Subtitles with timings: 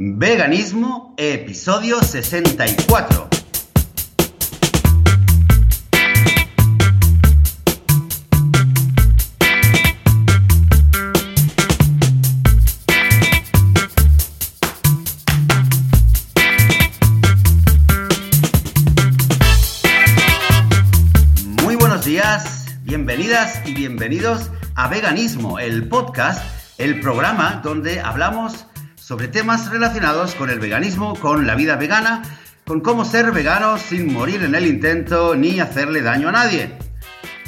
[0.00, 3.28] Veganismo, episodio 64.
[21.64, 26.40] Muy buenos días, bienvenidas y bienvenidos a Veganismo, el podcast,
[26.78, 28.67] el programa donde hablamos
[29.08, 32.20] sobre temas relacionados con el veganismo, con la vida vegana,
[32.66, 36.72] con cómo ser vegano sin morir en el intento ni hacerle daño a nadie.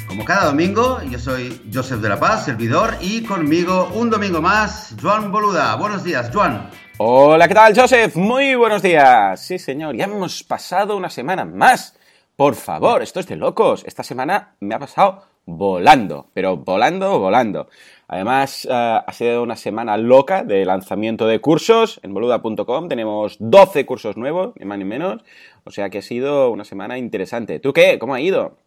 [0.07, 4.95] Como cada domingo, yo soy Joseph de la Paz, servidor, y conmigo un domingo más,
[4.99, 5.75] Joan Boluda.
[5.75, 6.67] Buenos días, Joan.
[6.97, 8.15] Hola, ¿qué tal, Joseph?
[8.15, 9.39] Muy buenos días.
[9.39, 11.95] Sí, señor, ya hemos pasado una semana más.
[12.35, 13.83] Por favor, esto es de locos.
[13.85, 17.69] Esta semana me ha pasado volando, pero volando, volando.
[18.13, 18.71] Además, eh,
[19.07, 21.97] ha sido una semana loca de lanzamiento de cursos.
[22.03, 25.23] En boluda.com tenemos 12 cursos nuevos, ni más ni menos.
[25.63, 27.59] O sea que ha sido una semana interesante.
[27.61, 27.97] ¿Tú qué?
[27.99, 28.57] ¿Cómo ha ido?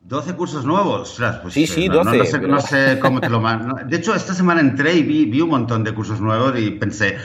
[0.00, 1.20] 12 cursos nuevos.
[1.42, 3.38] Pues, Sí, sí, eh, no- no- 12, No, sé, pero- no sé cómo te lo
[3.40, 6.70] man- De hecho, esta semana entré y vi, vi un montón de cursos nuevos y
[6.72, 7.16] pensé,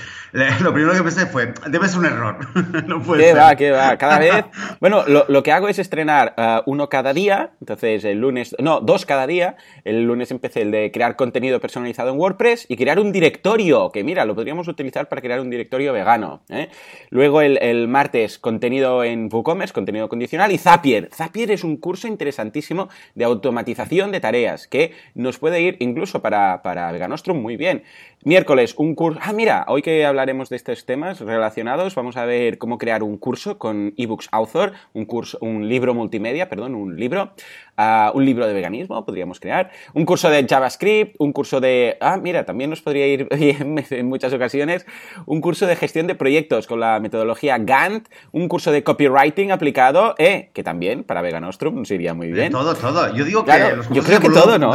[0.61, 2.37] lo primero que pensé fue, debe ser un error.
[2.87, 3.37] no puede ¿Qué ser.
[3.37, 3.97] va, qué va?
[3.97, 4.45] Cada vez.
[4.81, 7.51] Bueno, lo, lo que hago es estrenar eh, uno cada día.
[7.61, 8.55] Entonces, el lunes.
[8.59, 9.55] No, dos cada día.
[9.85, 13.91] El lunes empecé el de crear contenido personalizado en WordPress y crear un directorio.
[13.91, 16.41] Que mira, lo podríamos utilizar para crear un directorio vegano.
[16.49, 16.69] ¿eh?
[17.09, 20.51] Luego, el, el martes, contenido en WooCommerce, contenido condicional.
[20.51, 21.09] Y Zapier.
[21.13, 26.61] Zapier es un curso interesantísimo de automatización de tareas que nos puede ir incluso para,
[26.61, 27.83] para Veganostrum muy bien.
[28.23, 29.19] Miércoles, un curso.
[29.21, 33.15] Ah, mira, hoy que hablaremos de estos temas relacionados, vamos a ver cómo crear un
[33.19, 37.33] curso con eBooks Author, un curso, un libro multimedia, perdón, un libro,
[37.77, 41.97] ah, un libro de veganismo podríamos crear, un curso de JavaScript, un curso de.
[42.01, 44.87] Ah, mira, también nos podría ir bien en muchas ocasiones,
[45.27, 50.15] un curso de gestión de proyectos con la metodología Gantt, un curso de copywriting aplicado,
[50.17, 52.51] eh, que también para Veganostrum nos iría muy De bien.
[52.51, 53.15] todo, todo.
[53.15, 54.73] Yo digo Claro, que los yo creo que todo, ¿no?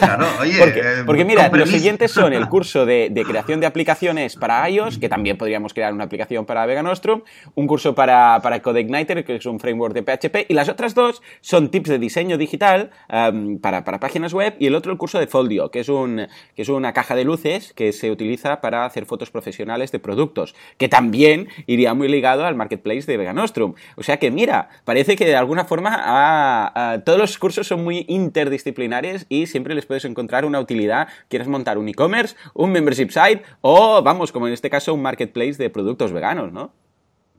[0.00, 0.58] Claro, oye.
[0.58, 4.68] Porque, eh, porque mira, los siguientes son el curso de, de creación de aplicaciones para
[4.68, 7.22] iOS, que también podríamos crear una aplicación para Veganostrum,
[7.54, 11.20] un curso para, para CodeIgniter, que es un framework de PHP, y las otras dos
[11.42, 15.18] son tips de diseño digital em, para, para páginas web, y el otro el curso
[15.18, 18.86] de Foldio, que es, un, que es una caja de luces que se utiliza para
[18.86, 23.74] hacer fotos profesionales de productos, que también iría muy ligado al marketplace de Veganostrum.
[23.96, 27.84] O sea que mira, parece que de alguna forma ah, ah, todos los cursos son
[27.84, 31.08] muy interdisciplinares y siempre les puedes encontrar una utilidad.
[31.28, 35.54] Quieres montar un e-commerce, un membership site o, vamos, como en este caso, un marketplace
[35.54, 36.72] de productos veganos, ¿no?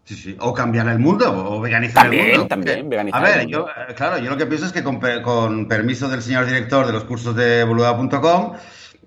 [0.05, 0.35] Sí, sí.
[0.39, 2.47] O cambiar el mundo, o veganizar También, el mundo.
[2.47, 3.67] también, veganizar A ver, el mundo.
[3.89, 6.93] yo, claro, yo lo que pienso es que con, con permiso del señor director de
[6.93, 8.53] los cursos de boluda.com,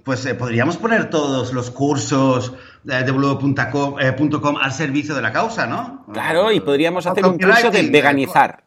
[0.05, 2.55] pues eh, podríamos poner todos los cursos
[2.89, 6.05] eh, de boluda.com eh, punto com al servicio de la causa, ¿no?
[6.13, 8.62] Claro, y podríamos hacer un curso de veganizar.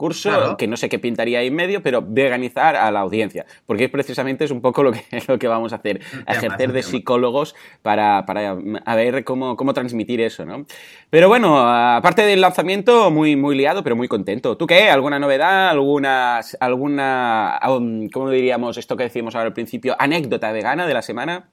[0.00, 0.56] Curso Claro.
[0.56, 3.44] que no sé qué pintaría ahí en medio, pero veganizar a la audiencia.
[3.66, 5.98] Porque es precisamente es un poco lo que, lo que vamos a hacer.
[5.98, 10.64] Tema, ejercer de psicólogos para, para mm, a ver cómo, cómo transmitir eso, ¿no?
[11.10, 14.56] Pero bueno, aparte del lanzamiento, muy, muy liado, pero muy contento.
[14.56, 14.88] ¿Tú qué?
[14.88, 15.68] ¿Alguna novedad?
[15.68, 19.96] ¿Alguna, alguna um, cómo diríamos esto que decimos ahora al principio?
[19.98, 21.50] ¿Anécdota vegana de la semana?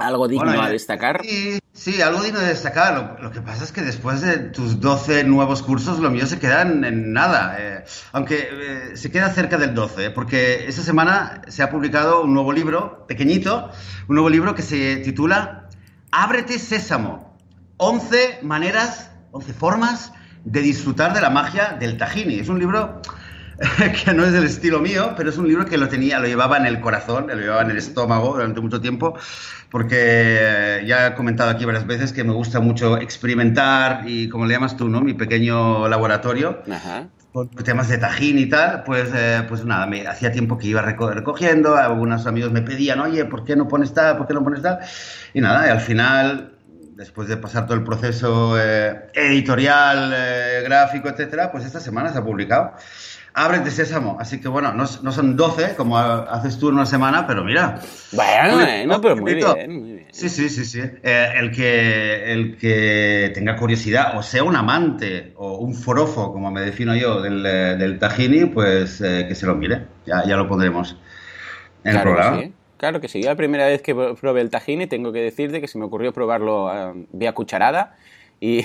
[0.00, 1.20] ¿Algo digno Bueno, a destacar?
[1.22, 2.94] Sí, sí, algo digno de destacar.
[2.94, 6.38] Lo, lo que pasa es que después de tus 12 nuevos cursos, lo mío se
[6.38, 7.56] queda en, en nada.
[7.58, 12.22] eh, aunque eh, se queda cerca del 12, eh, porque esta semana se ha publicado
[12.22, 13.70] un nuevo libro, pequeñito,
[14.08, 15.68] un nuevo libro que se titula
[16.10, 17.36] Ábrete Sésamo.
[17.76, 20.12] 11 maneras, 11 formas
[20.44, 22.38] de disfrutar de la magia del Tajini.
[22.38, 23.02] Es un libro
[24.04, 26.56] que no es del estilo mío, pero es un libro que lo tenía, lo llevaba
[26.56, 29.14] en el corazón, lo llevaba en el estómago durante mucho tiempo,
[29.70, 34.54] porque ya he comentado aquí varias veces que me gusta mucho experimentar y, como le
[34.54, 35.02] llamas tú, ¿no?
[35.02, 37.10] Mi pequeño laboratorio Ajá.
[37.32, 40.82] con temas de tajín y tal, pues, eh, pues nada, me hacía tiempo que iba
[40.82, 44.16] reco- recogiendo, algunos amigos me pedían, oye, ¿por qué no pones tal?
[44.16, 44.78] ¿Por qué no pones tal?
[45.34, 46.58] Y nada, y al final,
[46.96, 52.18] después de pasar todo el proceso eh, editorial, eh, gráfico, etcétera, pues esta semana se
[52.18, 52.72] ha publicado.
[53.32, 57.26] Ábrete Sésamo, así que bueno, no, no son 12 como haces tú en una semana,
[57.26, 57.80] pero mira.
[58.12, 60.06] Bueno, Un- bueno, pero muy bien, muy bien.
[60.10, 60.80] Sí, sí, sí, sí.
[60.80, 66.50] Eh, el, que, el que tenga curiosidad o sea un amante o un forofo, como
[66.50, 69.82] me defino yo, del, eh, del Tajini, pues eh, que se lo mire.
[70.06, 70.96] Ya, ya lo pondremos
[71.84, 72.42] en el Claro que programa.
[72.42, 72.52] sí.
[72.76, 73.22] Claro que sí.
[73.22, 76.12] Yo la primera vez que probé el tahini tengo que decirte que se me ocurrió
[76.14, 77.94] probarlo eh, vía cucharada
[78.40, 78.64] y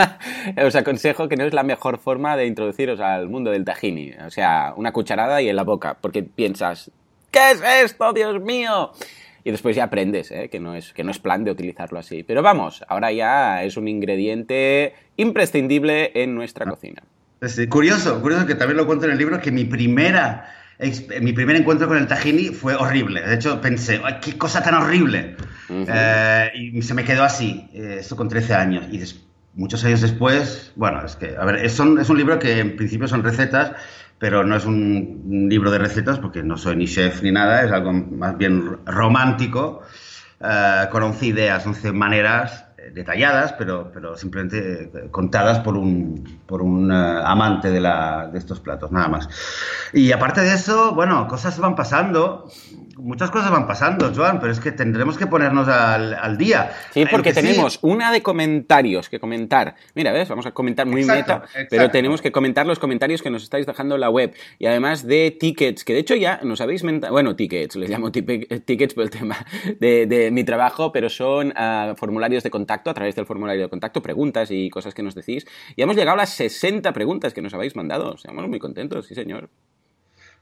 [0.64, 4.12] os aconsejo que no es la mejor forma de introduciros al mundo del tahini.
[4.26, 6.90] O sea, una cucharada y en la boca, porque piensas,
[7.30, 8.92] ¿qué es esto, Dios mío?
[9.46, 10.48] y después ya aprendes, ¿eh?
[10.50, 12.24] que, no es, que no es plan de utilizarlo así.
[12.24, 17.04] Pero vamos, ahora ya es un ingrediente imprescindible en nuestra cocina.
[17.42, 20.52] Sí, curioso, curioso que también lo cuento en el libro, que mi primera
[21.20, 23.22] mi primer encuentro con el tahini fue horrible.
[23.22, 25.36] De hecho, pensé, qué cosa tan horrible!
[25.68, 28.84] Eh, y se me quedó así, eh, esto con 13 años.
[28.92, 29.02] Y
[29.54, 33.08] muchos años después, bueno, es que, a ver, es, es un libro que en principio
[33.08, 33.72] son recetas,
[34.18, 37.72] pero no es un, libro de recetas porque no soy ni chef ni nada, es
[37.72, 39.82] algo más bien romántico,
[40.40, 46.90] eh, con 11 ideas, 11 maneras detalladas, pero, pero simplemente contadas por un, por un
[46.92, 49.28] amante de, la, de estos platos, nada más.
[49.92, 52.50] Y aparte de eso, bueno, cosas van pasando
[52.96, 56.72] muchas cosas van pasando, Joan, pero es que tendremos que ponernos al, día.
[56.92, 59.74] Sí, porque tenemos una de comentarios que comentar.
[59.94, 60.28] Mira, ¿ves?
[60.28, 63.94] Vamos a comentar muy meta, pero tenemos que comentar los comentarios que nos estáis dejando
[63.94, 64.34] en la web.
[64.58, 68.10] Y además de tickets, que de hecho ya nos habéis mentado, bueno, tickets, les llamo
[68.10, 69.36] tickets por el tema
[69.80, 74.02] de, mi trabajo, pero son ah, formularios de contacto, a través del formulario de contacto,
[74.02, 75.46] preguntas y cosas que nos decís.
[75.76, 78.14] Y hemos llegado a las 60 preguntas que nos habéis mandado.
[78.14, 79.48] Estamos muy contentos, sí, señor.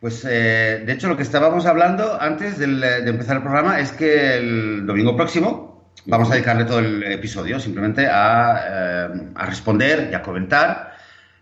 [0.04, 4.36] Pues eh, de hecho lo que estábamos hablando antes de empezar el programa es que
[4.36, 9.08] el domingo próximo vamos a dedicarle todo el episodio simplemente a, eh,
[9.46, 10.92] responder y a comentar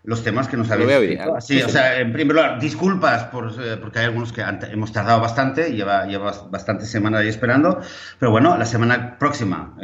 [0.04, 1.40] los temas que nos habéis escrito.
[1.40, 5.20] Sí, o sea, en primer lugar, disculpas por, eh, porque hay algunos que hemos tardado
[5.20, 7.80] bastante, lleva, lleva bastante semana ahí esperando,
[8.20, 9.74] pero bueno, la semana próxima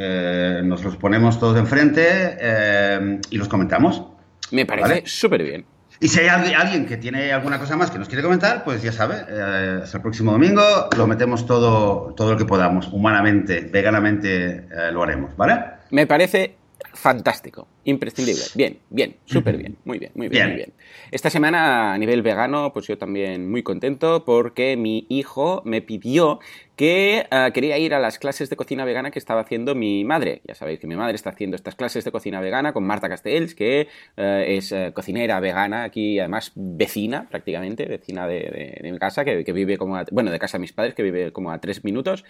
[0.63, 4.03] nos los ponemos todos enfrente y los comentamos.
[4.51, 5.78] Me parece súper bien.
[6.01, 8.93] Y si hay alguien que tiene alguna cosa más que nos quiere comentar, pues ya
[8.93, 10.61] sabe, eh, hasta el próximo domingo
[10.95, 15.59] lo metemos todo, todo lo que podamos, humanamente, veganamente eh, lo haremos, ¿vale?
[15.91, 16.55] Me parece
[16.93, 18.43] fantástico, imprescindible.
[18.55, 20.73] Bien, bien, súper bien, muy bien, muy bien, muy bien.
[21.11, 26.39] Esta semana a nivel vegano, pues yo también muy contento porque mi hijo me pidió
[26.79, 30.41] que ah, quería ir a las clases de cocina vegana que estaba haciendo mi madre.
[30.47, 33.53] Ya sabéis que mi madre está haciendo estas clases de cocina vegana con Marta Castells,
[33.53, 39.43] que eh, es eh, cocinera vegana aquí, además vecina prácticamente, vecina de, mi casa, que,
[39.51, 42.23] vive como, a, bueno, de casa de mis padres, que vive como a tres minutos.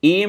[0.00, 0.22] Y,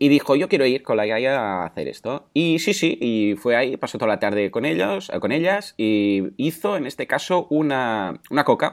[0.00, 2.28] y, dijo, yo quiero ir con la Yaya a hacer esto.
[2.34, 5.74] Y sí, sí, y fue ahí, pasó toda la tarde con ellos, eh, con ellas,
[5.76, 8.72] y hizo en este caso una, una coca,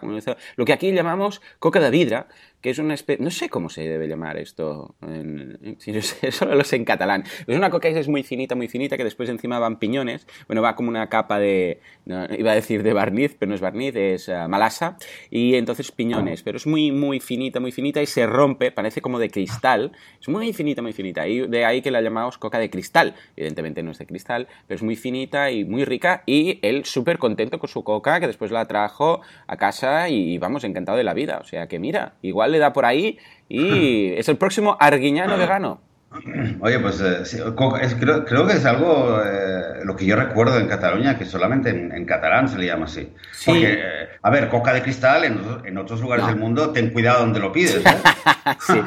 [0.55, 2.27] lo que aquí llamamos coca de vidra,
[2.61, 5.77] que es una especie, no sé cómo se debe llamar esto, en,
[6.31, 7.23] solo lo sé en catalán.
[7.47, 10.61] Es una coca que es muy finita, muy finita, que después encima van piñones, bueno,
[10.61, 14.27] va como una capa de, iba a decir de barniz, pero no es barniz, es
[14.27, 14.97] uh, malasa,
[15.29, 19.19] y entonces piñones, pero es muy, muy finita, muy finita y se rompe, parece como
[19.19, 22.69] de cristal, es muy finita, muy finita, y de ahí que la llamamos coca de
[22.69, 26.83] cristal, evidentemente no es de cristal, pero es muy finita y muy rica, y él
[26.83, 31.05] súper contento con su coca, que después la trajo a casa y vamos, encantado de
[31.05, 33.17] la vida, o sea que mira, igual le da por ahí
[33.47, 35.81] y es el próximo arguiñano vegano.
[36.61, 37.23] Oye, pues eh,
[37.55, 42.49] creo, que es algo eh, lo que yo recuerdo en Cataluña, que solamente en, catalán
[42.49, 43.13] se le llama así.
[43.45, 47.39] Porque, eh, a ver, coca de cristal en, otros lugares del mundo, ten cuidado donde
[47.39, 47.81] lo pides.
[48.59, 48.81] sí.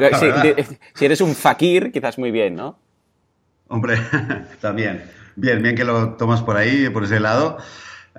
[0.94, 2.78] si eres un fakir, quizás muy bien, ¿no?
[3.68, 3.96] Hombre,
[4.60, 5.02] también.
[5.36, 7.58] Bien, bien que lo tomas por ahí, por ese lado.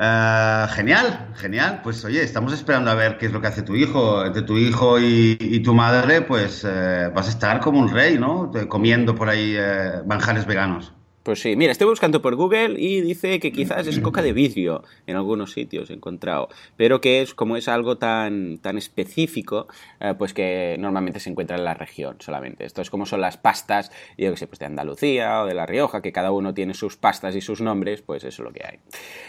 [0.04, 1.82] Eh, genial, genial.
[1.84, 4.26] Pues oye, estamos esperando a ver qué es lo que hace tu hijo.
[4.26, 8.52] Entre tu hijo y, tu madre, pues eh, vas a estar como un rey, ¿no?
[8.68, 10.94] Comiendo por ahí eh, manjares veganos.
[11.24, 14.84] Pues sí, mira, estoy buscando por Google y dice que quizás es coca de vidrio
[15.06, 19.68] en algunos sitios he encontrado, pero que es como es algo tan, tan específico,
[20.00, 22.66] eh, pues que normalmente se encuentra en la región solamente.
[22.66, 25.68] Esto es como son las pastas, yo que sé, pues de Andalucía o de La
[25.68, 28.66] Rioja, que cada uno tiene sus pastas y sus nombres, pues eso es lo que
[28.66, 28.80] hay.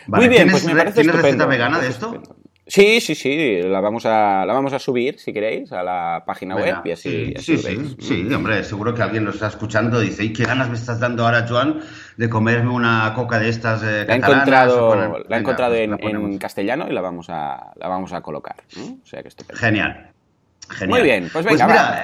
[0.06, 2.22] Muy bien, pues me parece ¿tienes receta vegana de esto?
[2.72, 6.56] Sí, sí, sí, la vamos a, la vamos a subir, si queréis, a la página
[6.56, 10.24] web y así, sí, sí, sí, hombre, seguro que alguien lo está escuchando y dice,
[10.24, 11.80] ¿y qué ganas me estás dando ahora, Joan,
[12.16, 16.86] de comerme una coca de estas eh, La encontrado, la he encontrado pues en, castellano
[16.88, 18.56] y la vamos a, la vamos a colocar.
[18.74, 20.11] O sea que Genial.
[20.88, 22.02] Muy bien, pues venga, pues mira,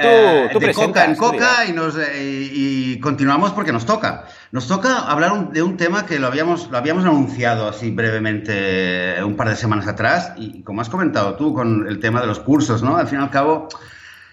[0.52, 4.24] tú, eh, de coca en coca y, nos, eh, y, continuamos porque nos toca.
[4.52, 9.36] Nos toca hablar de un tema que lo habíamos, lo habíamos anunciado así brevemente un
[9.36, 12.82] par de semanas atrás y como has comentado tú con el tema de los cursos,
[12.82, 12.96] ¿no?
[12.96, 13.68] Al fin y al cabo,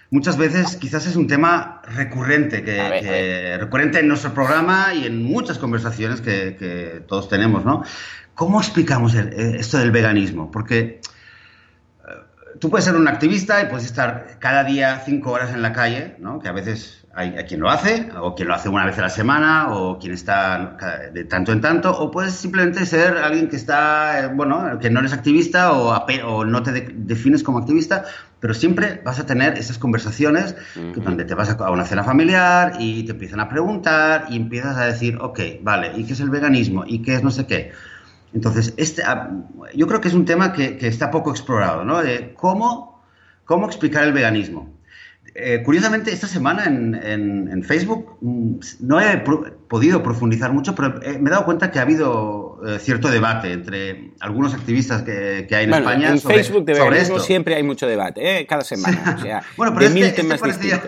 [0.09, 5.57] muchas veces quizás es un tema recurrente, que, recurrente en nuestro programa y en muchas
[5.57, 7.83] conversaciones que, que todos tenemos, ¿no?
[8.35, 10.51] ¿Cómo explicamos esto del veganismo?
[10.51, 10.99] Porque
[12.65, 16.15] tú puedes ser un activista y puedes estar cada día cinco horas en la calle,
[16.17, 16.39] ¿no?
[16.39, 19.09] Que a veces hay, quien lo hace, o quien lo hace una vez a la
[19.09, 20.75] semana, o quien está
[21.13, 25.01] de tanto en tanto, o puedes simplemente ser alguien que está, eh, bueno, que no
[25.01, 25.95] eres activista o,
[26.25, 28.05] o no te defines como activista,
[28.39, 30.55] pero siempre vas a tener esas conversaciones
[30.95, 34.85] donde te vas a una cena familiar y te empiezan a preguntar y empiezas a
[34.85, 36.83] decir, ok, vale, ¿y qué es el veganismo?
[36.87, 37.73] ¿Y qué es no sé qué?
[38.35, 39.31] Entonces, este, ah,
[39.73, 42.03] yo creo que es un tema que, está poco explorado, ¿no?
[42.03, 43.01] De cómo,
[43.45, 44.75] cómo explicar el veganismo.
[45.33, 49.23] Eh, curiosamente, esta semana en, Facebook mm, no he
[49.67, 54.11] podido profundizar mucho, pero me he dado cuenta que ha habido eh, cierto debate entre
[54.19, 56.09] algunos activistas que, hay en España.
[56.09, 58.45] En Facebook de veganismo siempre hay mucho debate, ¿eh?
[58.45, 59.15] cada semana.
[59.17, 60.83] O sea, bueno, pero de este, este parecía,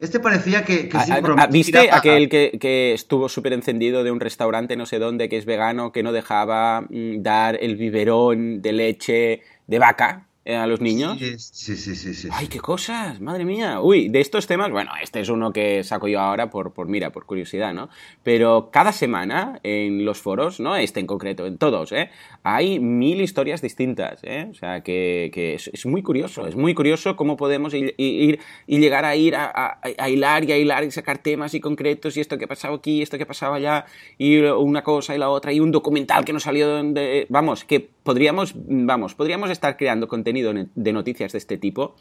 [0.00, 1.12] este parecía que, que sí,
[1.50, 5.92] ¿Viste aquel que, estuvo súper encendido de un restaurante no sé dónde que es vegano
[5.92, 10.26] que no dejaba mm, dar el biberón de leche de vaca?
[10.50, 11.16] Eh, a los niños.
[11.18, 13.80] Sí, sí, sí, sí, Ay, qué cosas, madre mía.
[13.80, 17.12] Uy, de estos temas, bueno, este es uno que saco yo ahora por, por mira,
[17.12, 17.88] por curiosidad, ¿no?
[18.24, 22.10] Pero cada semana en los foros, no este en concreto, en todos, ¿eh?
[22.42, 24.48] Hay mil historias distintas, ¿eh?
[24.50, 29.14] O sea, que, es, muy curioso, es muy curioso cómo podemos ir, y llegar a
[29.14, 32.46] ir a, a, hilar y a hilar y sacar temas y concretos y esto que
[32.46, 33.86] ha pasado aquí, esto que ha pasado allá,
[34.18, 37.26] y una cosa y la otra, y un documental que nos salió de...
[37.28, 41.96] Vamos, que podríamos, vamos, podríamos estar creando contenido de noticias de este tipo,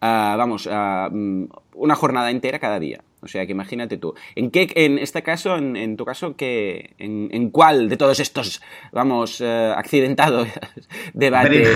[0.00, 3.02] ah, vamos, uh, una jornada entera cada día.
[3.24, 4.14] O sea, que imagínate tú.
[4.36, 8.60] ¿En qué, en este caso, en, tu caso, que, en, cuál de todos estos,
[8.92, 10.48] vamos, uh, accidentados
[11.14, 11.74] debates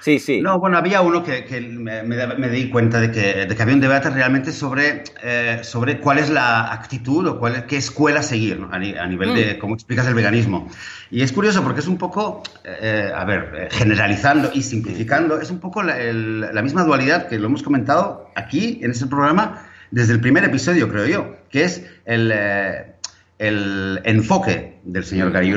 [0.00, 0.42] Sí, sí.
[0.42, 5.04] No, bueno, había uno que, me, di cuenta de que, había un debate realmente sobre,
[5.22, 9.58] eh, sobre cuál es la actitud o cuál, qué escuela seguir a, nivel de mm.
[9.58, 10.68] cómo explicas el veganismo.
[11.10, 15.50] Y es curioso porque es un poco, eh, a ver, eh, generalizando y simplificando, es
[15.50, 19.63] un poco la, la misma dualidad que lo hemos comentado aquí en este programa
[19.94, 22.96] desde el primer episodio, creo yo, que es el, eh,
[23.38, 25.54] el enfoque del señor Gary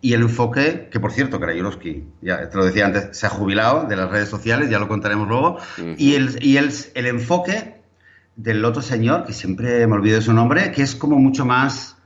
[0.00, 1.60] y el enfoque, que por cierto, Gary
[2.22, 5.26] ya te lo decía antes, se ha jubilado de las redes sociales, ya lo contaremos
[5.26, 5.58] luego,
[5.96, 7.74] y, el, y el, el enfoque
[8.36, 11.96] del otro señor, que siempre me olvido de su nombre, que es como mucho más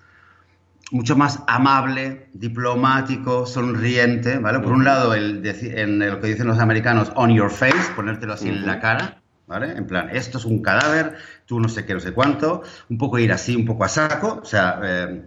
[0.90, 4.60] mucho más amable, diplomático, sonriente, ¿vale?
[4.60, 8.48] Por un lado, el, en lo que dicen los americanos, on your face, ponértelo así
[8.48, 9.72] en la cara, ¿vale?
[9.72, 11.16] En plan, esto es un cadáver,
[11.48, 14.40] tú no sé qué, no sé cuánto, un poco ir así, un poco a saco,
[14.42, 15.22] o sea, eh,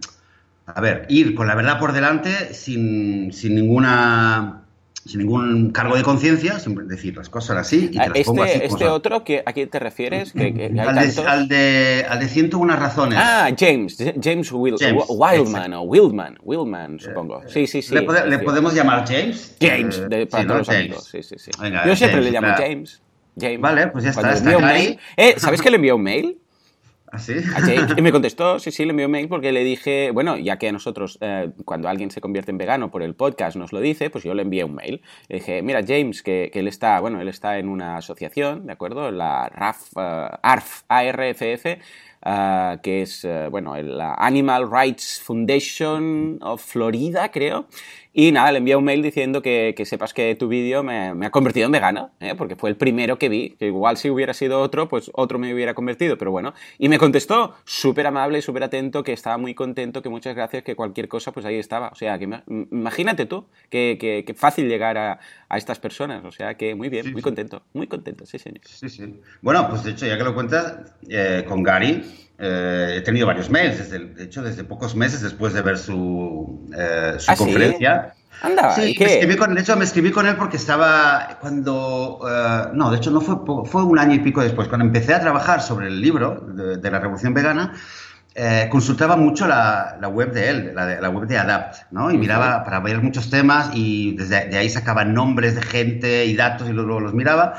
[0.66, 4.60] a ver, ir con la verdad por delante sin, sin ninguna
[5.04, 8.44] sin ningún cargo de conciencia, siempre decir las cosas así y te las este, pongo
[8.44, 8.60] así.
[8.62, 10.32] ¿Este otro que, a quién te refieres?
[10.32, 13.18] Que, al, de, al, de, al, de, 101 razones.
[13.20, 17.42] Ah, James, James, Wildman, o Wildman, Wildman, supongo.
[17.48, 17.96] Sí, sí, sí.
[17.96, 19.56] ¿Le, podemos llamar James?
[19.60, 21.08] James, eh, de, para todos los amigos.
[21.10, 21.50] Sí, sí, sí.
[21.84, 23.01] Yo siempre le llamo James.
[23.38, 23.60] James.
[23.60, 24.32] Vale, pues ya está.
[24.32, 26.38] está mail, eh, ¿Sabes que le envió un mail?
[27.12, 27.34] ¿Ah, sí?
[27.96, 30.68] Y me contestó, sí, sí, le envió un mail porque le dije, bueno, ya que
[30.68, 34.08] a nosotros, eh, cuando alguien se convierte en vegano por el podcast nos lo dice,
[34.08, 35.02] pues yo le envié un mail.
[35.28, 38.72] Le dije, mira, James, que, que él está, bueno, él está en una asociación, ¿de
[38.72, 39.10] acuerdo?
[39.10, 41.66] La RAF, uh, ARF, ARFF,
[42.24, 47.66] uh, que es, uh, bueno, la Animal Rights Foundation of Florida, creo.
[48.14, 51.30] Y nada, le envié un mail diciendo que, que sepas que tu vídeo me, ha
[51.30, 52.34] convertido en vegano, ¿eh?
[52.36, 55.52] porque fue el primero que vi, que igual si hubiera sido otro, pues otro me
[55.54, 56.52] hubiera convertido, pero bueno.
[56.78, 60.62] Y me contestó súper amable y súper atento, que estaba muy contento, que muchas gracias,
[60.62, 61.88] que cualquier cosa, pues ahí estaba.
[61.88, 62.28] O sea, que
[62.70, 65.18] imagínate tú, que, que, fácil llegar a,
[65.52, 66.24] a, estas personas.
[66.24, 68.60] O sea, que muy bien, muy contento, muy contento, sí, señor.
[68.64, 69.20] Sí, sí.
[69.40, 72.02] Bueno, pues de hecho, ya que lo cuentas, eh, con Gary,
[72.38, 76.68] eh, he tenido varios mails, desde, de hecho, desde pocos meses después de ver su,
[76.76, 78.14] eh, su ¿Ah, conferencia.
[78.42, 82.18] Anda, sí, Me escribí con, de hecho me escribí con él porque estaba cuando...
[82.28, 85.20] Eh, no, de hecho no fue, fue un año y pico después, cuando empecé a
[85.20, 87.74] trabajar sobre el libro de la Revolución Vegana,
[88.34, 92.10] eh, consultaba mucho la, la, web de él, la, la, web de Adapt, ¿no?
[92.10, 96.34] Y miraba para ver muchos temas y desde de ahí sacaba nombres de gente y
[96.34, 97.54] datos y luego los miraba.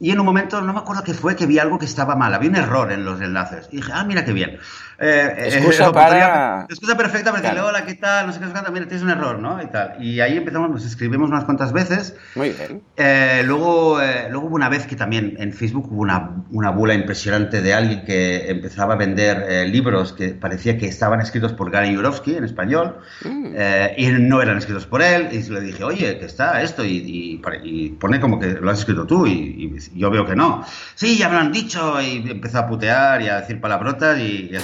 [0.00, 2.32] Y en un momento, no me acuerdo qué fue, que vi algo que estaba mal,
[2.32, 3.68] había un error en los enlaces.
[3.70, 4.58] Y dije, ah, mira qué bien.
[4.98, 6.66] Eh, eh excusa para...
[6.68, 8.26] Excusa perfecta para decirle, hola, ¿qué tal?
[8.26, 9.62] No sé qué, mira, tienes un error, ¿no?
[9.62, 10.02] Y tal.
[10.02, 12.16] Y ahí empezamos, nos escribimos unas cuantas veces.
[12.34, 12.82] Muy bien.
[12.96, 16.94] Eh, luego, eh, luego hubo una vez que también en Facebook hubo una, una bula
[16.94, 21.92] impresionante de alguien que empezaba a vender libros que parecía que estaban escritos por Gary
[21.92, 23.54] Yurovsky en español mm.
[23.96, 25.28] y no eran escritos por él.
[25.32, 26.84] Y le dije, oye, ¿qué está esto?
[26.84, 30.64] Y, y, pone como que lo has escrito tú y, yo veo que no.
[30.94, 34.48] Sí, ya me lo han dicho y empezó a putear y a decir palabrotas y
[34.48, 34.60] ya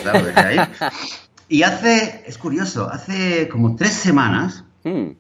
[1.51, 5.11] Y hace, es curioso, hace como tres semanas, mm.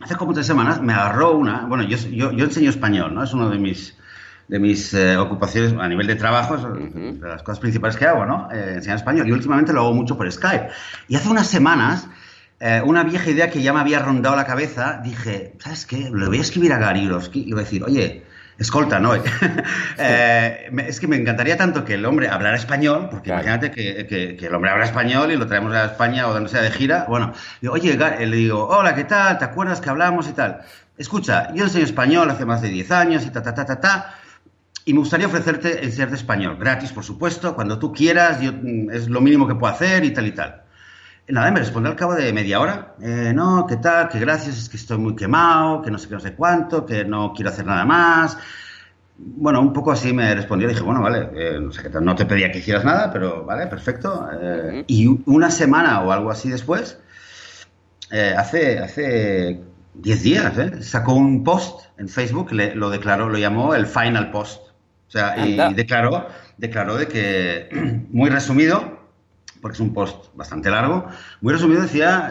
[0.00, 3.22] hace como tres semanas me agarró una, bueno, yo, yo, yo enseño español, ¿no?
[3.22, 3.94] Es uno de mis,
[4.48, 8.48] de mis eh, ocupaciones a nivel de trabajo, de las cosas principales que hago, ¿no?
[8.50, 9.28] Eh, enseñar español.
[9.28, 10.70] Y últimamente lo hago mucho por Skype.
[11.08, 12.08] Y hace unas semanas,
[12.60, 16.10] eh, una vieja idea que ya me había rondado la cabeza, dije, ¿sabes qué?
[16.10, 18.24] Le voy a escribir a Gariurovsky y le voy a decir, oye,
[18.58, 19.14] escolta, ¿no?
[19.98, 24.54] es que me encantaría tanto que el hombre hablara español, porque imagínate que, que, el
[24.54, 27.06] hombre habla español y lo traemos a España o donde sea de gira.
[27.08, 27.32] Bueno,
[27.70, 29.38] oye, le digo, hola, ¿qué tal?
[29.38, 30.60] ¿Te acuerdas que hablamos y tal?
[30.96, 34.14] Escucha, yo enseño español hace más de 10 años y ta, ta, ta, ta, ta
[34.86, 39.08] y me gustaría ofrecerte de español, gratis, por supuesto, cuando tú quieras, yo, mm, es
[39.08, 40.63] lo mínimo que puedo hacer y tal y tal.
[41.26, 44.08] Nada, me respondió al cabo de media hora, eh, no, ¿qué tal?
[44.10, 47.04] Que gracias, es que estoy muy quemado, que no sé qué, no sé cuánto, que
[47.04, 48.36] no quiero hacer nada más.
[49.16, 51.60] Bueno, un poco así me respondió, dije, bueno, vale, eh,
[52.02, 54.28] no, te pedía que hicieras nada, pero vale, perfecto.
[54.38, 56.98] Eh, y una semana o algo así después,
[58.36, 59.60] hace, hace
[59.94, 60.52] 10 días,
[60.82, 64.60] sacó un post en Facebook, lo declaró, lo llamó el final post
[65.14, 66.28] sea, y, declaró,
[66.58, 67.68] declaró de que,
[68.10, 68.93] muy resumido,
[69.64, 71.06] porque es un post bastante largo,
[71.40, 72.30] muy resumido decía,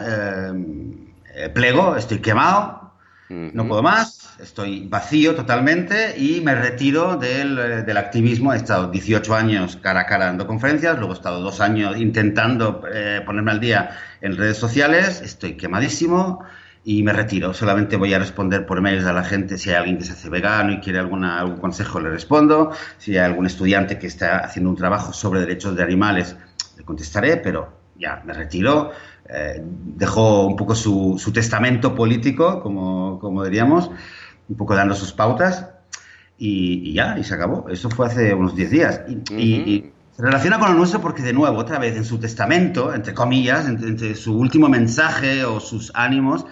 [1.34, 2.92] eh, plego, estoy quemado,
[3.28, 8.52] no puedo más, estoy vacío totalmente y me retiro del, del, activismo.
[8.52, 12.84] He estado 18 años cara a cara dando conferencias, luego he estado dos años intentando
[12.88, 16.44] eh, ponerme al día en redes sociales, estoy quemadísimo
[16.84, 17.54] y me retiro.
[17.54, 19.56] Solamente voy a responder por mails a la gente.
[19.58, 22.70] Si hay alguien que se hace vegano y quiere alguna, algún consejo, le respondo.
[22.98, 26.36] Si hay algún estudiante que está haciendo un trabajo sobre derechos de animales,
[26.84, 28.90] contestaré, pero ya me retiro.
[29.28, 33.90] Eh, dejó un poco su, su testamento político, como, como, diríamos,
[34.48, 35.68] un poco dando sus pautas.
[36.36, 37.68] Y, ya, y se acabó.
[37.68, 39.00] Eso fue hace unos 10 días.
[39.08, 42.94] Y, y, se relaciona con lo nuestro porque, de nuevo, otra vez, en su testamento,
[42.94, 46.46] entre comillas, entre su último mensaje o sus ánimos,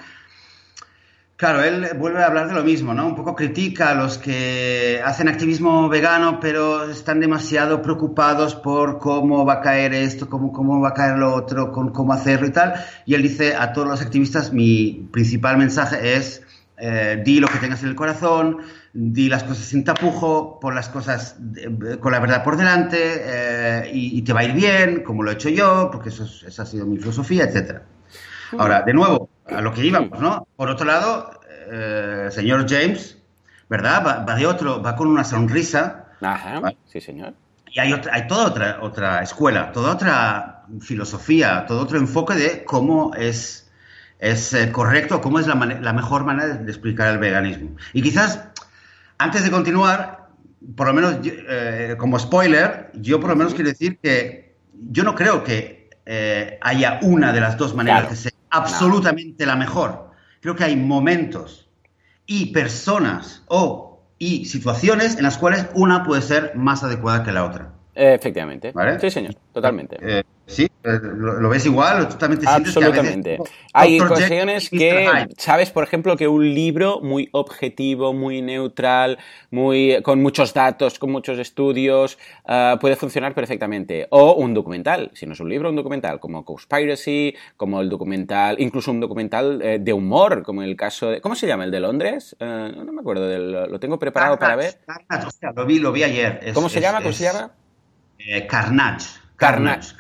[1.43, 3.05] Claro, él vuelve a hablar de lo mismo, ¿no?
[3.05, 9.45] Un poco critica a los que hacen activismo vegano, pero están demasiado preocupados por cómo
[9.45, 12.53] va a caer esto, cómo, cómo va a caer lo otro, con cómo hacerlo y
[12.53, 12.75] tal.
[13.07, 16.45] Y él dice a todos los activistas, mi principal mensaje es,
[16.77, 18.59] eh, di lo que tengas en el corazón,
[18.93, 21.39] di las cosas sin tapujo, pon las cosas
[21.99, 25.35] con la verdad por delante eh, y, te va a ir bien, como lo he
[25.35, 27.83] hecho yo, porque eso, esa ha sido mi filosofía, etcétera.
[28.57, 30.47] Ahora, de nuevo, a lo que íbamos, ¿no?
[30.57, 33.19] Por otro lado, eh, señor James,
[33.69, 34.27] ¿verdad?
[34.27, 36.07] Va, de otro, va con una sonrisa.
[36.21, 37.35] Ajá, sí, señor.
[37.71, 42.65] Y hay, otra, hay toda otra, otra escuela, toda otra filosofía, todo otro enfoque de
[42.65, 43.71] cómo es,
[44.19, 47.77] es eh, correcto, cómo es la, la mejor manera de, explicar el veganismo.
[47.95, 48.45] Y quizás,
[49.17, 50.29] antes de continuar,
[50.77, 54.55] por lo menos eh, como spoiler, yo por lo menos quiero decir que
[54.91, 55.89] yo no creo que
[56.61, 60.11] haya una de las dos maneras que sea absolutamente la mejor.
[60.41, 61.69] Creo que hay momentos
[62.27, 67.45] y personas o y situaciones en las cuales una puede ser más adecuada que la
[67.45, 67.73] otra.
[67.95, 68.73] Efectivamente.
[69.01, 69.97] Sí, señor, totalmente.
[70.01, 73.39] Eh, Sí, eh, lo, ves igual, tú también te Absolutamente.
[73.73, 79.19] Hay ocasiones que sabes, por ejemplo, que un libro muy objetivo, muy neutral,
[79.51, 84.09] muy con muchos datos, con muchos estudios, ah, puede funcionar perfectamente.
[84.11, 88.57] O un documental, si no es un libro, un documental, como Conspiracy, como el documental,
[88.59, 91.23] incluso un documental eh, de humor, como el caso de...
[91.23, 91.65] ¿Cómo se llama?
[91.65, 92.37] ¿El de Londres?
[92.39, 94.81] Eh, no me acuerdo, lo tengo preparado para ver.
[95.55, 96.53] lo vi, lo vi ayer.
[96.53, 96.99] ¿Cómo se llama?
[96.99, 97.53] ¿Cómo se llama?
[98.49, 99.22] Carnage.
[99.37, 99.95] Carnage.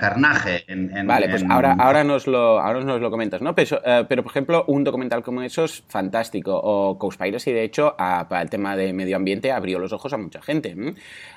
[0.00, 0.64] carnaje.
[1.04, 3.54] vale, pues ahora, ahora, nos lo, ahora nos lo comentas, ¿no?
[3.54, 6.60] Pero, eh, pero, por ejemplo, un documental como eso es fantástico.
[6.62, 10.40] O Cowspiracy, de hecho, para el tema de medio ambiente abrió los ojos a mucha
[10.40, 10.76] gente.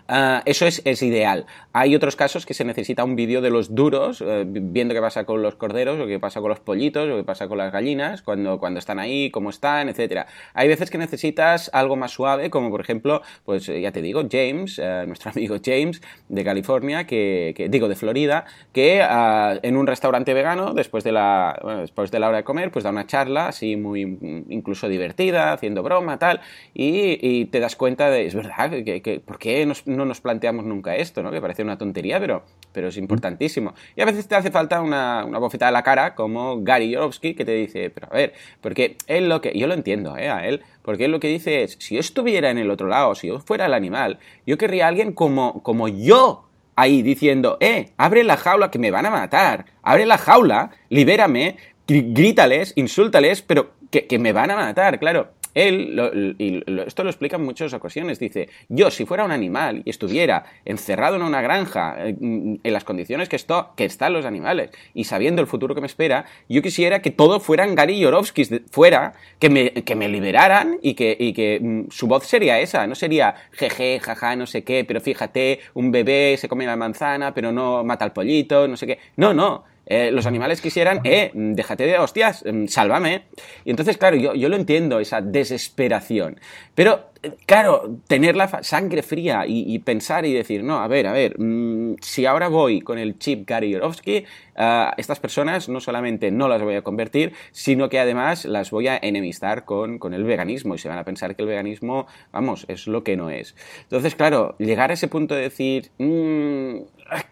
[0.07, 1.45] Ah, eso es, es, ideal.
[1.73, 5.25] Hay otros casos que se necesita un vídeo de los duros, eh, viendo qué pasa
[5.25, 8.21] con los corderos, o qué pasa con los pollitos, o qué pasa con las gallinas,
[8.21, 10.27] cuando, cuando están ahí, cómo están, etcétera.
[10.53, 14.79] Hay veces que necesitas algo más suave, como por ejemplo, pues ya te digo, James,
[15.07, 20.73] nuestro amigo James de California, que, digo de Florida, que ah, en un restaurante vegano,
[20.73, 24.01] después de, la, después de la hora de comer, pues da una charla así muy
[24.49, 26.41] incluso divertida, haciendo broma, tal,
[26.73, 31.23] y, te das cuenta de, es verdad, que, ¿por qué no nos planteamos nunca esto?
[31.23, 31.31] ¿no?
[31.31, 33.73] Que parece una tontería, pero, pero es importantísimo.
[33.95, 37.33] Y a veces te hace falta una, una bofetada a la cara, como Gary Yorovsky,
[37.33, 40.29] que te dice, pero a ver, porque él lo que, yo lo entiendo, ¿eh?
[40.29, 43.15] A él, porque él lo que dice es, si yo estuviera en el otro lado,
[43.15, 46.46] si yo fuera el animal, yo querría a alguien como, como yo
[46.77, 51.57] ahí diciendo, eh, abre la jaula que me van a matar, abre la jaula, libérame,
[51.87, 55.31] grítales, insúltales, pero que, me van a matar, claro.
[55.57, 59.89] Él, y esto lo explica en muchas ocasiones, dice, yo si fuera un animal y
[59.89, 64.71] estuviera encerrado en una granja, eh, en, las condiciones que, esto, que están los animales,
[64.93, 69.13] y sabiendo el futuro que me espera, yo quisiera que todo fueran Gary Yorovskis, fuera,
[69.39, 72.95] que me, que me liberaran y que, y que mm, su voz sería esa, no
[72.95, 77.51] sería jeje, jaja, no sé qué, pero fíjate, un bebé se come la manzana, pero
[77.51, 78.99] no mata al pollito, no sé qué.
[79.15, 83.23] No, no eh, los animales quisieran, eh, déjate de hostias, mm, sálvame.
[83.63, 86.39] Y entonces, claro, yo, yo lo entiendo, esa desesperación.
[86.75, 91.13] Pero, eh, claro, tener la sangre fría y, pensar y decir, no, a ver, a
[91.13, 94.25] ver, mm, si ahora voy con el chip Gary Yorovsky,
[94.57, 98.89] uh, estas personas no solamente no las voy a convertir, sino que además las voy
[98.89, 102.65] a enemistar con, con el veganismo y se van a pensar que el veganismo, vamos,
[102.67, 103.55] es lo que no es.
[103.83, 106.79] Entonces, claro, llegar a ese punto de decir, mmm,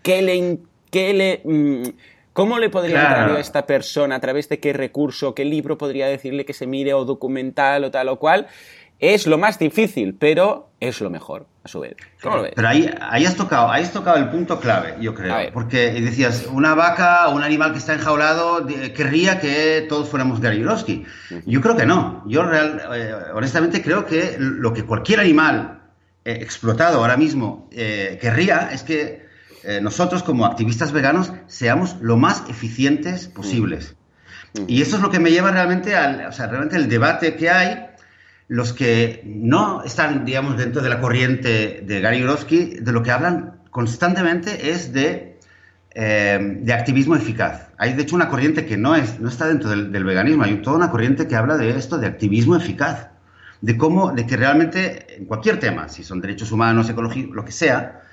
[0.01, 0.59] ¿qué le...
[0.95, 1.41] Le
[2.35, 4.17] ¿Cómo le podría entrar a esta persona?
[4.17, 7.91] ¿A través de qué recurso, qué libro podría decirle que se mire o documental o
[7.91, 8.47] tal o cual?
[8.99, 11.95] Es lo más difícil, pero es lo mejor, a su vez.
[12.21, 12.51] ¿Cómo lo ves?
[12.53, 15.33] Pero ahí, ahí, has tocado, ahí has tocado el punto clave, yo creo.
[15.53, 20.59] Porque decías, una vaca o un animal que está enjaulado querría que todos fuéramos Gary
[20.59, 21.05] Yourofsky.
[21.45, 22.21] Yo creo que no.
[22.27, 25.83] Yo real, eh, honestamente creo que lo que cualquier animal
[26.25, 29.24] eh, explotado ahora mismo eh, querría es que
[29.65, 33.95] eh, nosotros como activistas veganos seamos lo más eficientes posibles.
[34.53, 34.63] Mm.
[34.67, 37.49] Y eso es lo que me lleva realmente al, o sea, realmente el debate que
[37.49, 37.85] hay,
[38.47, 43.11] los que no están, digamos, dentro de la corriente de Gary Yourofsky, de lo que
[43.11, 45.39] hablan constantemente es de,
[45.95, 47.69] eh, de activismo eficaz.
[47.77, 50.61] Hay, de hecho, una corriente que no, es, no está dentro del, del veganismo, hay
[50.61, 53.09] toda una corriente que habla de esto, de activismo eficaz
[53.61, 57.51] de cómo, de que realmente en cualquier tema, si son derechos humanos, ecología, lo que
[57.51, 58.03] sea,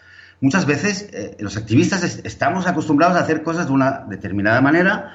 [0.42, 5.14] muchas veces eh, los activistas estamos acostumbrados a hacer cosas de una determinada manera,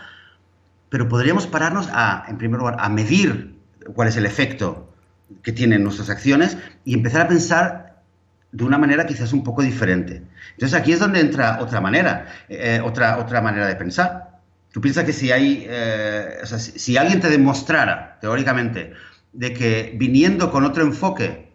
[0.90, 3.56] pero podríamos pararnos a, en primer lugar, a medir
[3.94, 4.92] cuál es el efecto
[5.44, 8.02] que tienen nuestras acciones y empezar a pensar
[8.54, 10.24] de una manera quizás un poco diferente.
[10.54, 14.40] Entonces aquí es donde entra otra manera, eh, otra, otra manera de pensar.
[14.72, 18.94] Tú piensas que si hay, eh, si alguien te demostrara, teóricamente,
[19.34, 21.52] de que viniendo con otro enfoque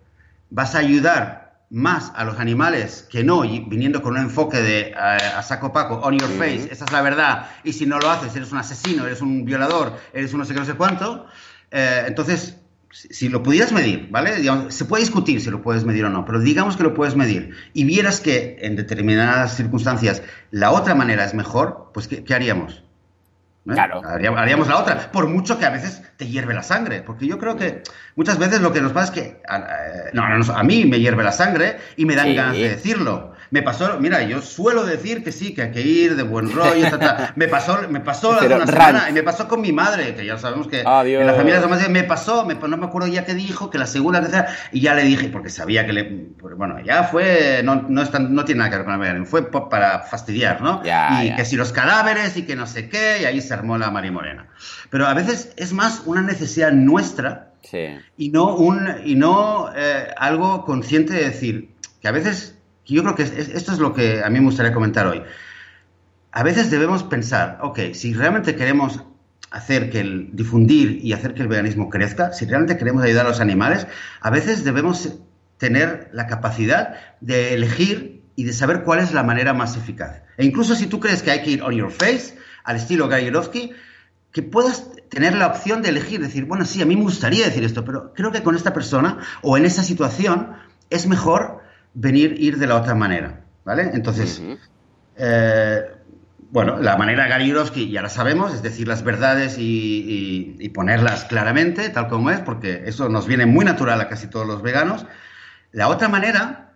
[0.51, 1.42] vas a ayudar
[1.73, 5.73] más a los animales que no, y viniendo con un enfoque de eh, a saco
[5.73, 8.59] paco, on your face, esa es la verdad, y si no lo haces, eres un
[8.59, 11.27] asesino, eres un violador, eres un no sé qué, no sé cuánto,
[11.71, 12.59] eh, entonces,
[12.91, 14.33] si, lo pudieras medir, ¿vale?
[14.71, 17.57] se puede discutir si lo puedes medir o no, pero digamos que lo puedes medir,
[17.73, 22.85] y vieras que en determinadas circunstancias la otra manera es mejor, pues ¿qué, qué haríamos?
[23.67, 23.73] ¿Eh?
[23.73, 24.03] Claro.
[24.05, 27.57] Haríamos la otra, por mucho que a veces te hierve la sangre, porque yo creo
[27.57, 27.83] que
[28.17, 31.33] muchas veces lo que nos pasa es que a, no, a mí me hierve la
[31.33, 35.53] sangre y me dan ganas de decirlo me pasó, mira, yo suelo decir que sí,
[35.53, 36.87] que hay que ir de buen rollo,
[37.37, 40.69] me pasó, me pasó una semana y me pasó con mi madre, que ya sabemos
[40.69, 43.77] que en la familia de me pasó, me, no me acuerdo ya qué dijo, que
[43.77, 47.85] la segunda, tercera, y ya le dije, porque sabía que le, bueno, ya fue, no,
[47.91, 50.81] no, no tiene nada que ver con el fue para fastidiar, ¿no?
[51.23, 53.91] y que si los cadáveres y que no sé qué, y ahí se armó la
[53.91, 54.49] Morena.
[54.89, 57.53] Pero a veces es más una necesidad nuestra
[58.17, 63.15] y no, un, y no eh, algo consciente de decir que a veces yo creo
[63.15, 65.23] que esto es lo que a mí me gustaría comentar hoy.
[66.33, 69.05] A veces debemos pensar, ok, si realmente queremos
[69.51, 73.29] hacer que el difundir y hacer que el veganismo crezca, si realmente queremos ayudar a
[73.29, 73.87] los animales,
[74.21, 75.19] a veces debemos
[75.59, 80.23] tener la capacidad de elegir y de saber cuál es la manera más eficaz.
[80.39, 83.31] E incluso si tú crees que hay que ir on your face, al estilo Gary
[84.33, 87.63] que puedas tener la opción de elegir, decir, bueno, sí, a mí me gustaría decir
[87.65, 90.55] esto, pero creo que con esta persona o en esa situación
[90.89, 91.62] es mejor
[91.95, 93.91] venir, ir de la otra manera, ¿vale?
[93.93, 94.43] Entonces,
[95.17, 95.83] eh,
[96.51, 97.55] bueno, la manera Gary
[97.91, 103.09] ya la sabemos, es decir, las verdades y, ponerlas claramente, tal como es, porque eso
[103.09, 105.07] nos viene muy natural a casi todos los veganos.
[105.73, 106.72] La otra manera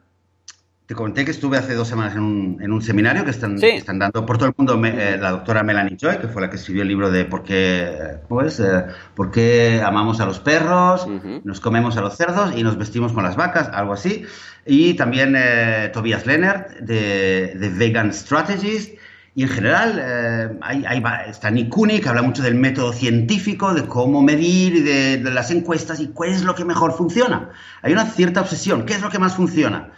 [0.86, 3.98] te comenté que estuve hace dos semanas en un, en un seminario que están, están,
[3.98, 6.82] dando por todo el mundo eh, la doctora Melanie Joy, que fue la que escribió
[6.82, 8.84] el libro de por qué, pues, eh,
[9.16, 11.08] por qué amamos a los perros,
[11.42, 14.24] nos comemos a los cerdos y nos vestimos con las vacas, algo así.
[14.64, 18.94] Y también eh, Tobias Lennart de, de, Vegan Strategist.
[19.34, 24.22] Y en general hay, hay, está Nick que habla mucho del método científico, de cómo
[24.22, 27.50] medir y de, de las encuestas y cuál es lo que mejor funciona.
[27.82, 28.86] Hay una cierta obsesión.
[28.86, 29.90] ¿Qué es lo que más funciona?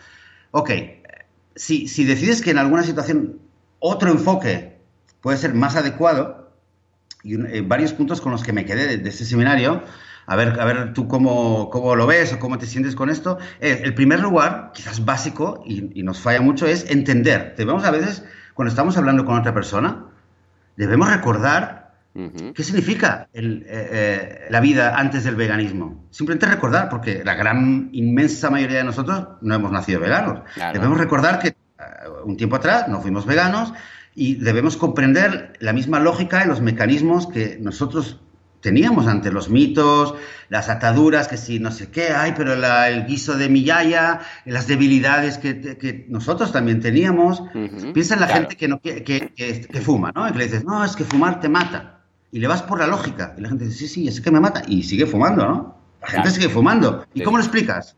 [0.51, 0.71] Ok,
[1.55, 3.41] si, decides que en alguna situación
[3.81, 4.79] otro enfoque
[5.21, 6.53] puede ser más adecuado,
[7.25, 9.83] y eh, varios puntos con los que me quedé de, este seminario,
[10.27, 13.39] a ver, a ver tú cómo, lo ves o cómo te sientes con esto.
[13.61, 17.55] el primer lugar, quizás básico, y, nos falla mucho, es entender.
[17.57, 20.05] Debemos a veces, cuando estamos hablando con otra persona,
[20.77, 21.88] debemos recordar
[22.55, 26.09] ¿Qué significa eh, eh, la vida antes del veganismo?
[26.11, 30.41] Simplemente recordar, porque la gran, inmensa mayoría de nosotros no hemos nacido veganos.
[30.73, 31.55] Debemos recordar que
[32.25, 33.73] un tiempo atrás no fuimos veganos
[34.15, 38.21] y debemos comprender la misma lógica y los mecanismos que nosotros
[38.61, 40.15] teníamos ante los mitos,
[40.49, 44.67] las ataduras, que si no sé qué, hay, pero el guiso de mi yaya, las
[44.67, 47.43] debilidades que, nosotros también teníamos.
[47.95, 50.29] Piensa en la gente que, no, que, que, fuma, ¿no?
[50.29, 51.98] Y que le dices, no, es que fumar te mata.
[52.31, 53.35] Y le vas por la lógica.
[53.39, 54.63] Y la gente dice, sí, sí, es que me mata.
[54.67, 55.79] Y sigue fumando, ¿no?
[56.03, 57.05] La gente sigue fumando.
[57.15, 57.97] ¿Y cómo lo explicas?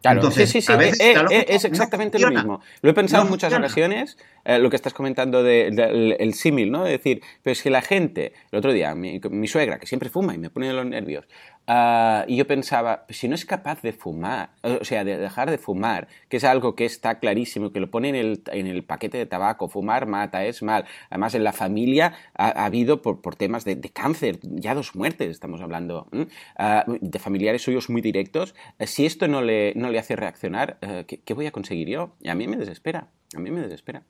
[0.00, 2.60] Claro, sí, sí, sí, eh, eh, es, exactamente lo mismo.
[2.82, 6.70] Lo he pensado en muchas ocasiones, eh, lo que estás comentando del de, el símil,
[6.70, 6.84] ¿no?
[6.84, 10.08] De decir, pero es que la gente, el otro día, mi, mi, suegra, que siempre
[10.08, 11.26] fuma y me pone los nervios,
[11.70, 15.50] Ah, y yo pensaba, pues si no es capaz de fumar, o sea, de dejar
[15.50, 18.84] de fumar, que es algo que está clarísimo, que lo pone en el, en el
[18.84, 20.86] paquete de tabaco, fumar mata, es mal.
[21.10, 25.28] Además, en la familia ha, habido, por, por temas de, de, cáncer, ya dos muertes
[25.28, 26.08] estamos hablando,
[26.56, 28.54] ah, de familiares suyos muy directos.
[28.86, 32.14] si esto no le, no le hace reaccionar, eh, ¿qué, ¿qué voy a conseguir yo?
[32.22, 34.04] Y a mí me desespera, a mí me desespera.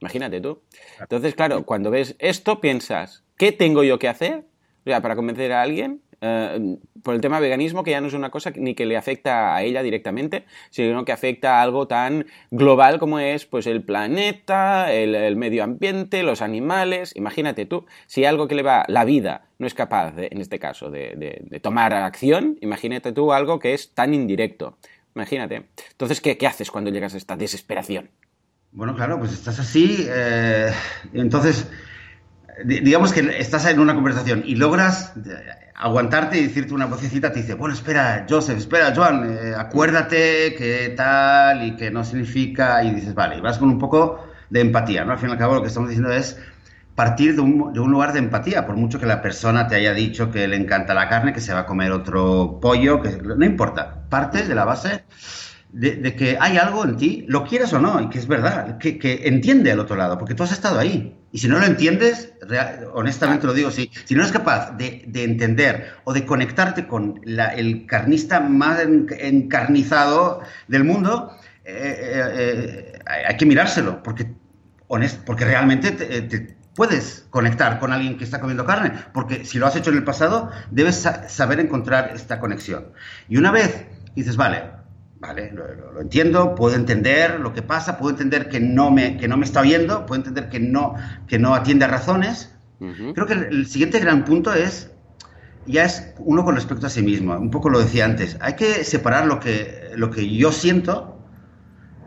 [0.00, 0.62] Imagínate tú.
[1.00, 4.44] Entonces, claro, cuando ves esto, piensas, ¿qué tengo yo que hacer?
[4.84, 8.14] O sea, para convencer a alguien, eh, por el tema veganismo, que ya no es
[8.14, 12.26] una cosa ni que le afecta a ella directamente, sino que afecta a algo tan
[12.52, 17.12] global como es pues el planeta, el, medio ambiente, los animales.
[17.16, 20.90] Imagínate tú, si algo que le va la vida no es capaz, en este caso,
[20.90, 24.78] de, tomar acción, imagínate tú algo que es tan indirecto.
[25.16, 25.70] Imagínate.
[25.90, 28.10] Entonces, ¿qué, qué haces cuando llegas a esta desesperación?
[28.70, 30.06] Bueno, claro, pues estás así.
[30.08, 30.72] Eh,
[31.12, 31.68] entonces,
[32.64, 35.12] digamos que estás en una conversación y logras
[35.74, 40.94] aguantarte y decirte una vocecita, te dice, bueno, espera, Joseph, espera, Joan, eh, acuérdate que
[40.96, 45.12] tal y que no significa, y dices, vale, vas con un poco de empatía, ¿no?
[45.12, 46.38] Al fin y al cabo lo que estamos diciendo es
[46.94, 49.94] partir de un, de un, lugar de empatía, por mucho que la persona te haya
[49.94, 53.44] dicho que le encanta la carne, que se va a comer otro pollo, que no
[53.44, 55.04] importa, parte de la base
[55.72, 58.98] de, que hay algo en ti, lo quieras o no, y que es verdad, que,
[58.98, 61.16] que entiende al otro lado, porque tú has estado ahí.
[61.32, 62.34] Y si no lo entiendes,
[62.92, 67.86] honestamente lo digo, si, si no eres capaz de, entender o de conectarte con el
[67.86, 74.26] carnista más encarnizado del mundo, eh, eh, eh, hay que mirárselo, porque,
[75.24, 79.74] porque realmente te, puedes conectar con alguien que está comiendo carne, porque si lo has
[79.76, 82.92] hecho en el pasado, debes saber encontrar esta conexión.
[83.28, 84.81] Y una vez dices, vale,
[85.22, 89.36] Vale, lo, entiendo, puedo entender lo que pasa, puedo entender que no me, que no
[89.36, 90.96] me está oyendo, puedo entender que no,
[91.28, 92.52] que no atiende a razones.
[92.80, 94.90] Creo que el, siguiente gran punto es,
[95.64, 98.82] ya es uno con respecto a sí mismo, un poco lo decía antes, hay que
[98.82, 101.16] separar lo que, lo que yo siento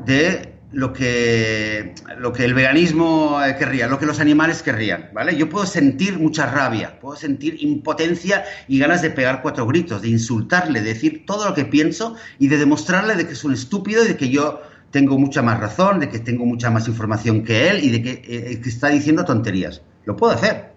[0.03, 5.37] de lo que, lo que el veganismo eh, querría, lo que los animales querrían, ¿vale?
[5.37, 10.09] Yo puedo sentir mucha rabia, puedo sentir impotencia y ganas de pegar cuatro gritos, de
[10.09, 14.03] insultarle, de decir todo lo que pienso y de demostrarle de que es un estúpido
[14.03, 17.69] y de que yo tengo mucha más razón, de que tengo mucha más información que
[17.69, 19.81] él y de que, eh, está diciendo tonterías.
[20.03, 20.73] Lo puedo hacer,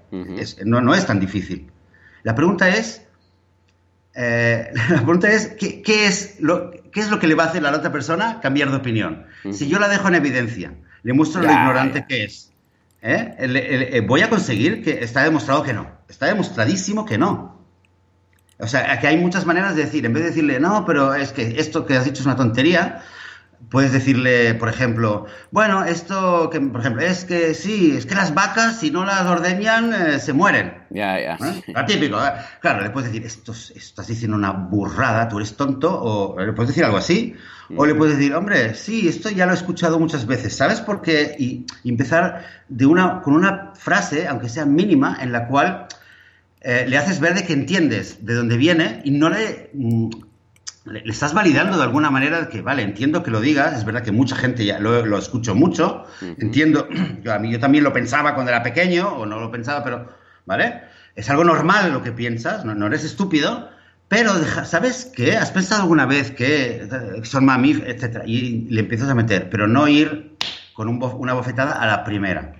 [0.64, 1.72] no, no es tan difícil.
[2.22, 3.02] La pregunta es,
[4.14, 7.64] eh, la pregunta es, ¿qué, es lo, ¿qué es lo que le va a hacer
[7.66, 9.26] a la otra persona cambiar de opinión?
[9.52, 12.52] Si yo la dejo en evidencia, le muestro lo ignorante que es,
[13.02, 13.34] ¿eh?
[13.38, 15.90] Eh, voy a conseguir que está demostrado que no.
[16.08, 17.58] Está demostradísimo que no.
[18.58, 21.32] O sea, que hay muchas maneras de decir, en vez de decirle, no, pero es
[21.32, 23.02] que esto que has dicho es una tontería,
[23.70, 28.32] Puedes decirle, por ejemplo, bueno, esto, que, por ejemplo, es que sí, es que las
[28.32, 30.84] vacas, si no las ordeñan, eh, se mueren.
[30.90, 31.38] Ya, ya.
[31.44, 31.74] ¿Eh?
[31.86, 32.16] típico.
[32.24, 32.30] ¿eh?
[32.60, 36.68] Claro, le puedes decir, esto, estás diciendo una burrada, tú eres tonto, o le puedes
[36.68, 37.34] decir algo así.
[37.76, 41.02] O le puedes decir, hombre, sí, esto ya lo he escuchado muchas veces, ¿sabes por
[41.02, 41.36] qué?
[41.38, 45.88] Y, y empezar de una, con una frase, aunque sea mínima, en la cual
[46.62, 50.10] le haces ver de que entiendes de dónde viene y no le mm,
[50.90, 54.12] le, estás validando de alguna manera que, vale, entiendo que lo digas, es verdad que
[54.12, 56.04] mucha gente ya lo, lo escucho mucho,
[56.38, 56.88] entiendo,
[57.22, 60.08] yo, a mí yo también lo pensaba cuando era pequeño, o no lo pensaba, pero,
[60.46, 60.82] ¿vale?
[61.14, 63.70] Es algo normal lo que piensas, no, eres estúpido,
[64.08, 64.32] pero,
[64.64, 65.36] ¿sabes qué?
[65.36, 66.88] ¿Has pensado alguna vez que
[67.24, 68.24] son mamíferos, etcétera?
[68.26, 70.36] Y le empiezas a meter, pero no ir
[70.72, 72.54] con una bofetada a la primera.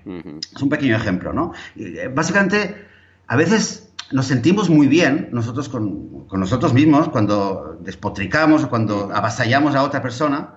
[0.55, 1.53] Es un pequeño ejemplo, ¿no?
[1.77, 2.85] Eh, básicamente,
[3.29, 9.75] a veces nos sentimos muy bien nosotros con, nosotros mismos cuando despotricamos o cuando avasallamos
[9.75, 10.55] a otra persona.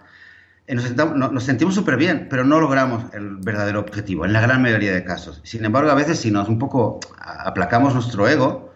[0.68, 4.94] Eh, nos, sentimos súper bien, pero no logramos el verdadero objetivo, en la gran mayoría
[4.94, 5.42] de casos.
[5.44, 8.74] Sin embargo, a veces si nos un poco aplacamos nuestro ego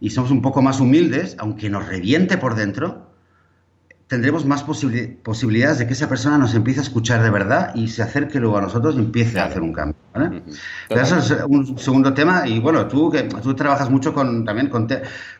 [0.00, 3.03] y somos un poco más humildes, aunque nos reviente por dentro,
[4.06, 8.02] tendremos más posibilidades de que esa persona nos empiece a escuchar de verdad y se
[8.02, 9.96] acerque luego a nosotros y empiece a hacer un cambio.
[10.12, 10.42] ¿vale?
[10.90, 12.46] Eso es un segundo tema.
[12.46, 14.88] Y bueno, tú que tú trabajas mucho con, también con,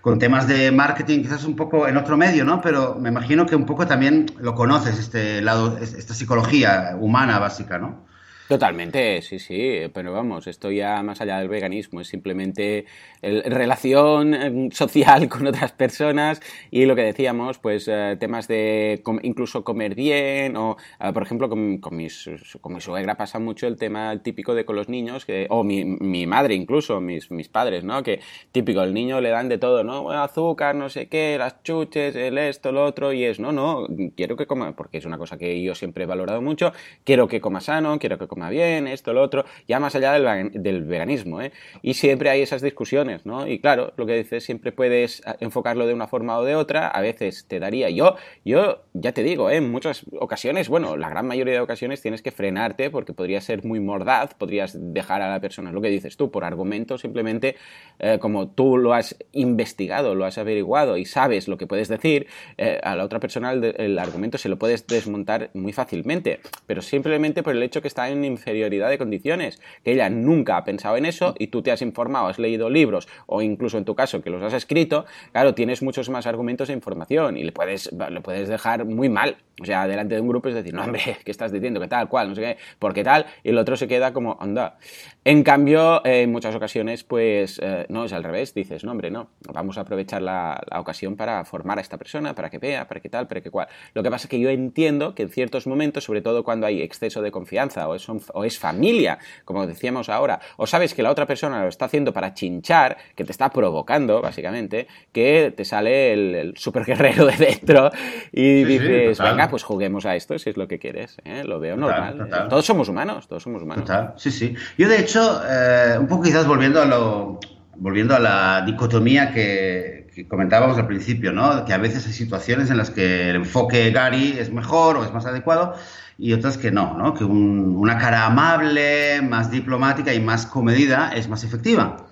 [0.01, 2.63] con, temas de marketing, quizás un poco en otro medio, ¿no?
[2.63, 7.79] Pero me imagino que un poco también lo conoces, este lado, esta psicología humana básica,
[7.79, 8.14] ¿no?
[8.47, 12.85] Totalmente, sí, sí, pero vamos, esto ya más allá del veganismo, es simplemente
[13.23, 19.65] relación em, social con otras personas y lo que decíamos, pues eh, temas de incluso
[19.65, 22.29] comer bien o, eh, por ejemplo, con, con, mis,
[22.61, 25.83] con, mi suegra pasa mucho el tema típico de con los niños, que, o mi,
[25.87, 28.03] mi, madre incluso, mis, mis padres, ¿no?
[28.03, 28.21] Que
[28.53, 30.11] típico, el niño le dan de todo, ¿no?
[30.11, 34.37] Azúcar, no sé qué, las chuches, el esto, lo otro, y es, no, no, quiero
[34.37, 37.63] que coma, porque es una cosa que yo siempre he valorado mucho, quiero que coma
[37.63, 41.53] sano, quiero que coma bien, esto, lo otro, ya más allá del, del veganismo, ¿eh?
[41.83, 43.47] Y siempre hay esas discusiones, ¿no?
[43.47, 47.01] Y claro, lo que dices, siempre puedes enfocarlo de una forma o de otra, a
[47.01, 49.57] veces te daría yo, yo ya te digo, ¿eh?
[49.57, 53.65] en muchas ocasiones, bueno, la gran mayoría de ocasiones tienes que frenarte porque podría ser
[53.65, 57.57] muy mordaz, podrías dejar a la persona, lo que dices tú, por argumento, simplemente
[57.99, 62.27] eh, como tú lo has investigado, lo has averiguado y sabes lo que puedes decir,
[62.59, 67.43] eh, a la otra persona el, argumento se lo puedes desmontar muy fácilmente, pero simplemente
[67.43, 71.07] por el hecho que está en inferioridad de condiciones, que ella nunca ha pensado en
[71.07, 74.31] eso y tú te has informado, has leído libros o incluso en tu caso que
[74.31, 78.49] los has escrito, claro, tienes muchos más argumentos e información y le puedes, le puedes
[78.49, 79.37] dejar muy mal.
[79.61, 81.81] O sea, delante de un grupo es decir, no, hombre, ¿qué estás diciendo?
[81.81, 82.09] ¿Qué tal?
[82.09, 82.29] ¿Cuál?
[82.29, 83.27] No sé qué, ¿por qué tal?
[83.43, 84.79] Y el otro se queda como, anda.
[85.27, 88.53] En cambio, en muchas ocasiones, pues, eh, no, es al revés.
[88.53, 92.51] Dices, no, hombre, no, vamos a aprovechar la, ocasión para formar a esta persona, para
[92.51, 93.69] que vea, para que tal, para que cual.
[93.95, 96.83] Lo que pasa es que yo entiendo que en ciertos momentos, sobre todo cuando hay
[96.83, 101.11] exceso de confianza o es, o es familia, como decíamos ahora, o sabes que la
[101.11, 106.13] otra persona lo está haciendo para chinchar, que te está provocando, básicamente, que te sale
[106.13, 107.91] el, super guerrero de dentro
[108.31, 111.17] y dices, venga, pues juguemos a esto si es lo que quieres.
[111.25, 111.45] ¿eh?
[111.45, 112.29] Lo veo normal.
[112.51, 113.89] Todos somos humanos, todos somos humanos.
[114.17, 114.55] Sí, sí.
[114.77, 117.41] Yo, de hecho, eh, un poco quizás volviendo a lo
[117.77, 121.65] volviendo a la dicotomía que, comentábamos al principio, ¿no?
[121.65, 125.13] Que a veces hay situaciones en las que el enfoque Gary es mejor o es
[125.13, 125.75] más adecuado
[126.19, 127.15] y otras que no, ¿no?
[127.15, 132.07] Que una cara amable, más diplomática y más comedida es más efectiva.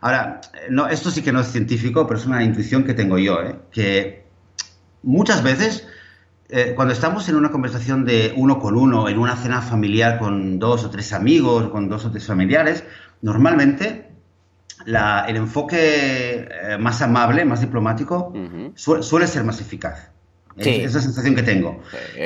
[0.00, 3.40] Ahora, no, esto sí que no es científico, pero es una intuición que tengo yo,
[3.42, 3.56] ¿eh?
[3.70, 4.26] que
[5.02, 5.86] muchas veces
[6.48, 10.58] eh, cuando estamos en una conversación de uno con uno, en una cena familiar con
[10.58, 12.84] dos o tres amigos, con dos o tres familiares,
[13.22, 14.10] normalmente
[14.86, 18.34] el enfoque eh, más amable, más diplomático,
[18.74, 20.10] suele ser más eficaz.
[20.56, 21.80] Es, la sensación que tengo.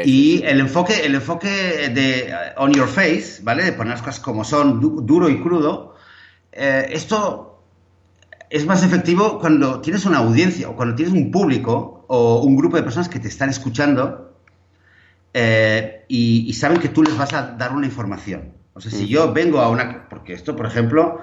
[0.05, 3.65] y el enfoque, el enfoque de on your face, ¿vale?
[3.65, 5.95] De poner las cosas como son, duro y crudo,
[6.53, 7.63] esto
[8.51, 12.77] es más efectivo cuando tienes una audiencia o cuando tienes un público o un grupo
[12.77, 14.37] de personas que te están escuchando
[15.33, 18.53] eh, y, saben que tú les vas a dar una información.
[18.75, 20.09] O sea, si yo vengo a una...
[20.09, 21.21] Porque esto, por ejemplo,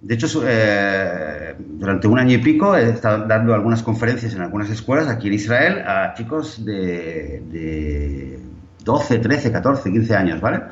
[0.00, 4.70] de hecho, eh, durante un año y pico he estado dando algunas conferencias en algunas
[4.70, 8.40] escuelas aquí en Israel a chicos de, de
[8.84, 10.62] 12, 13, 14, 15 años, ¿vale?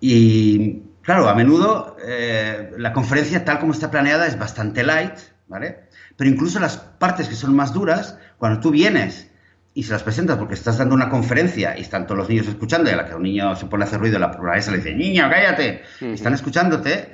[0.00, 5.12] Y Claro, a menudo eh, la conferencia tal como está planeada es bastante light,
[5.48, 5.84] ¿vale?
[6.16, 9.30] Pero incluso las partes que son más duras, cuando tú vienes
[9.74, 12.88] y se las presentas porque estás dando una conferencia y están todos los niños escuchando
[12.88, 14.94] y a la que un niño se pone a hacer ruido, la maestra le dice,
[14.94, 17.12] niño, cállate, están escuchándote,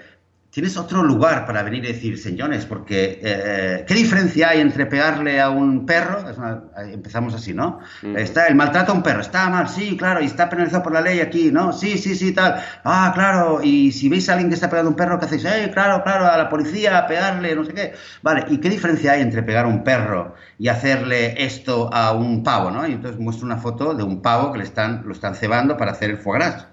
[0.51, 5.41] tienes otro lugar para venir y decir, señores, porque eh, ¿qué diferencia hay entre pegarle
[5.41, 6.25] a un perro?
[6.93, 7.79] empezamos así, ¿no?
[8.17, 11.01] Está el maltrato a un perro, está mal, sí, claro, y está penalizado por la
[11.01, 11.73] ley aquí, ¿no?
[11.73, 12.63] Sí, sí, sí, tal.
[12.85, 15.45] Ah, claro, y si veis a alguien que está pegando a un perro, ¿qué hacéis?
[15.45, 17.93] Eh, claro, claro, a la policía, a pegarle, no sé qué.
[18.23, 22.43] Vale, ¿y qué diferencia hay entre pegar a un perro y hacerle esto a un
[22.43, 22.87] pavo, ¿no?
[22.87, 25.93] Y entonces muestro una foto de un pavo que le están, lo están cebando para
[25.93, 26.67] hacer el foie gras.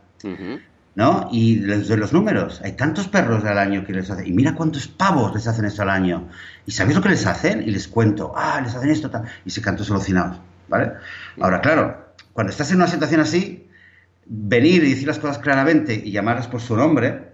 [0.98, 1.30] ¿No?
[1.32, 4.88] Y de los números, hay tantos perros al año que les hacen, y mira cuántos
[4.88, 6.28] pavos les hacen eso al año.
[6.66, 7.62] ¿Y sabéis lo que les hacen?
[7.62, 10.94] Y les cuento, ah, les hacen esto, tal, y se cantan solucionados, ¿vale?
[11.40, 13.70] Ahora, claro, cuando estás en una situación así,
[14.26, 17.30] venir y decir las cosas claramente y llamarlas por su nombre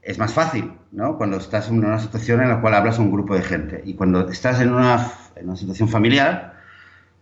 [0.00, 1.18] es más fácil, ¿no?
[1.18, 3.82] Cuando estás en una situación en la cual hablas a un grupo de gente.
[3.84, 6.51] Y cuando estás en una, en una situación familiar,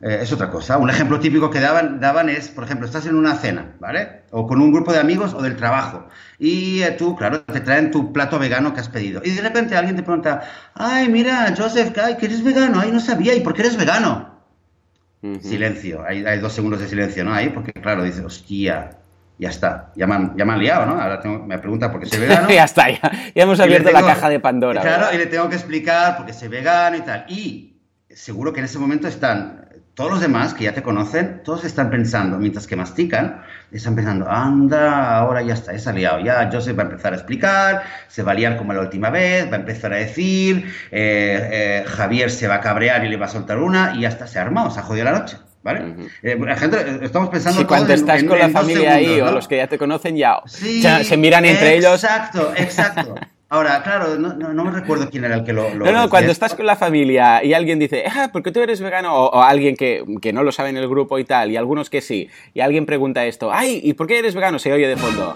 [0.02, 0.78] eh, es otra cosa.
[0.78, 4.22] Un ejemplo típico que daban, daban es, por ejemplo, estás en una cena, ¿vale?
[4.30, 6.08] O con un grupo de amigos o del trabajo.
[6.38, 9.20] Y eh, tú, claro, te traen tu plato vegano que has pedido.
[9.24, 10.42] Y de repente alguien te pregunta,
[10.74, 12.80] ay, mira, Joseph, que eres vegano.
[12.80, 13.34] Ay, no sabía.
[13.34, 14.40] ¿Y por qué eres vegano?
[15.42, 16.02] Silencio.
[16.02, 17.34] Hay, hay, dos segundos de silencio, ¿no?
[17.34, 18.96] Ahí, porque claro, dice, hostia,
[19.38, 19.92] ya está.
[19.94, 20.98] Ya me han, ya me han liado, ¿no?
[20.98, 22.48] Ahora me pregunta por qué soy vegano.
[22.50, 23.00] ya está, ya,
[23.34, 24.80] hemos abierto la caja de Pandora.
[24.80, 27.26] Claro, y le tengo que explicar por qué soy vegano y tal.
[27.28, 27.76] Y
[28.08, 29.68] seguro que en ese momento están
[30.00, 34.30] todos los demás que ya te conocen, todos están pensando, mientras que mastican, están pensando,
[34.30, 38.22] anda, ahora ya está, se ha liado, ya Joseph va a empezar a explicar, se
[38.22, 42.30] va a liar como la última vez, va a empezar a decir, eh, eh, Javier
[42.30, 44.42] se va a cabrear y le va a soltar una, y ya está, se ha
[44.42, 45.36] armado, se ha jodido la noche.
[45.62, 45.94] ¿Vale?
[46.22, 47.60] Eh, la gente, estamos pensando.
[47.60, 51.16] Sí, cuando estás con la familia ahí o los que ya te conocen, ya, se
[51.18, 52.02] miran entre ellos.
[52.02, 53.16] Exacto, exacto.
[53.52, 55.74] Ahora, claro, no, no, me recuerdo quién era el que lo...
[55.74, 58.80] no, no, cuando estás con la familia y alguien dice, ah, ¿por qué tú eres
[58.80, 59.12] vegano?
[59.12, 62.00] O, alguien que, que, no lo sabe en el grupo y tal, y algunos que
[62.00, 64.60] sí, y alguien pregunta esto, ay, ¿y por qué eres vegano?
[64.60, 65.34] Se oye de fondo.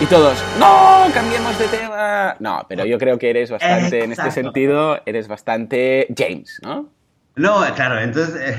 [0.00, 2.34] Y todos, no, cambiemos de tema.
[2.40, 6.88] No, pero yo creo que eres bastante, en este sentido, eres bastante James, ¿no?
[7.36, 8.56] No, claro, entonces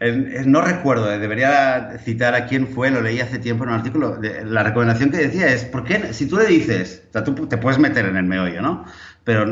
[0.00, 3.76] eh, no recuerdo, eh, debería citar a quién fue, lo leí hace tiempo en un
[3.76, 4.18] artículo.
[4.20, 7.56] la recomendación que decía es: ¿por qué si tú le dices, o sea, tú te
[7.56, 8.84] puedes meter en el meollo, ¿no?
[9.24, 9.46] Pero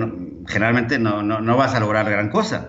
[0.47, 2.69] generalmente no, no, vas a lograr gran cosa.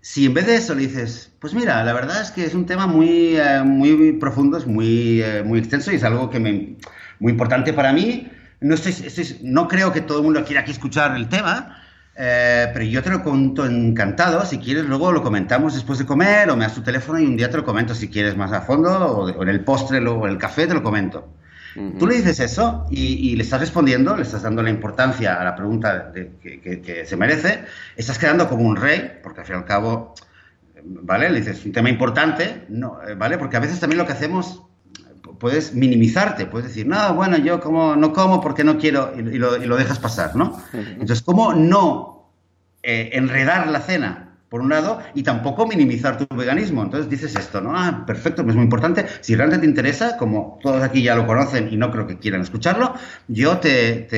[0.00, 2.66] Si en vez de eso le dices, pues mira, la verdad es que es un
[2.66, 6.76] tema muy, eh, muy profundo, es muy, muy extenso y es algo que me,
[7.20, 8.30] muy importante para mí.
[8.60, 8.94] No, estoy,
[9.42, 11.77] no creo que todo el mundo quiera aquí escuchar el tema,
[12.20, 14.44] eh, pero yo te lo cuento encantado.
[14.44, 17.36] Si quieres, luego lo comentamos después de comer o me das tu teléfono y un
[17.36, 20.32] día te lo comento si quieres más a fondo o, en el postre o en
[20.32, 21.32] el café te lo comento.
[21.96, 25.54] Tú le dices eso y, le estás respondiendo, le estás dando la importancia a la
[25.54, 30.14] pregunta que, se merece, estás quedando como un rey, porque al fin y al cabo,
[30.82, 31.30] ¿vale?
[31.30, 33.38] Le dices, un tema importante, no, eh, ¿vale?
[33.38, 34.64] Porque a veces también lo que hacemos,
[35.38, 39.76] puedes minimizarte, puedes decir, no, bueno, yo como, no como porque no quiero y, lo,
[39.76, 40.60] dejas pasar, ¿no?
[40.72, 42.30] Entonces, ¿cómo no
[42.82, 44.24] eh, enredar la cena?
[44.48, 46.82] Por un lado, y tampoco minimizar tu veganismo.
[46.82, 47.76] Entonces dices esto, ¿no?
[47.76, 49.04] Ah, perfecto, es muy importante.
[49.20, 52.40] Si realmente te interesa, como todos aquí ya lo conocen y no creo que quieran
[52.40, 52.94] escucharlo,
[53.28, 54.08] yo te.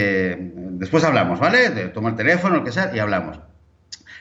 [0.54, 1.70] Después hablamos, ¿vale?
[1.70, 3.40] Te tomo el teléfono, lo que sea, y hablamos.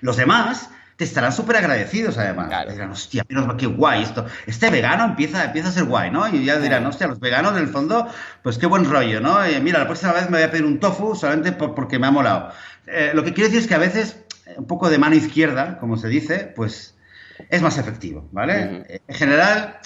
[0.01, 2.49] Los demás, te estarán súper agradecidos además.
[2.69, 3.25] Dirán, hostia,
[3.57, 4.25] qué guay esto.
[4.45, 6.27] Este vegano empieza, empieza a ser guay, ¿no?
[6.27, 8.05] Y ya dirán, hostia, los veganos en el fondo,
[8.43, 9.37] pues qué buen rollo, ¿no?
[9.61, 12.51] mira, la próxima vez me voy a pedir un tofu solamente porque me ha molado.
[12.85, 14.17] Eh, lo que quiero decir es que a veces
[14.57, 16.97] un poco de mano izquierda, como se dice, pues
[17.49, 18.83] es más efectivo, ¿vale?
[18.89, 19.79] Eh, en general,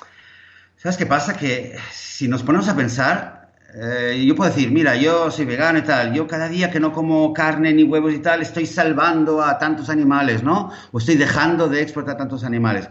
[0.77, 1.35] ¿sabes qué pasa?
[1.37, 3.42] Que si nos ponemos a pensar,
[3.75, 6.91] eh, yo puedo decir, mira, yo soy vegano y tal, yo cada día que no
[6.93, 10.71] como carne ni huevos y tal, estoy salvando a tantos animales, ¿no?
[10.91, 12.87] O estoy dejando de exportar tantos animales.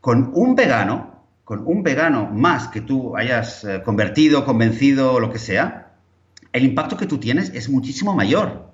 [0.00, 5.38] Con un vegano, con un vegano más que tú hayas eh, convertido, convencido lo que
[5.38, 5.92] sea,
[6.52, 8.67] el impacto que tú tienes es muchísimo mayor.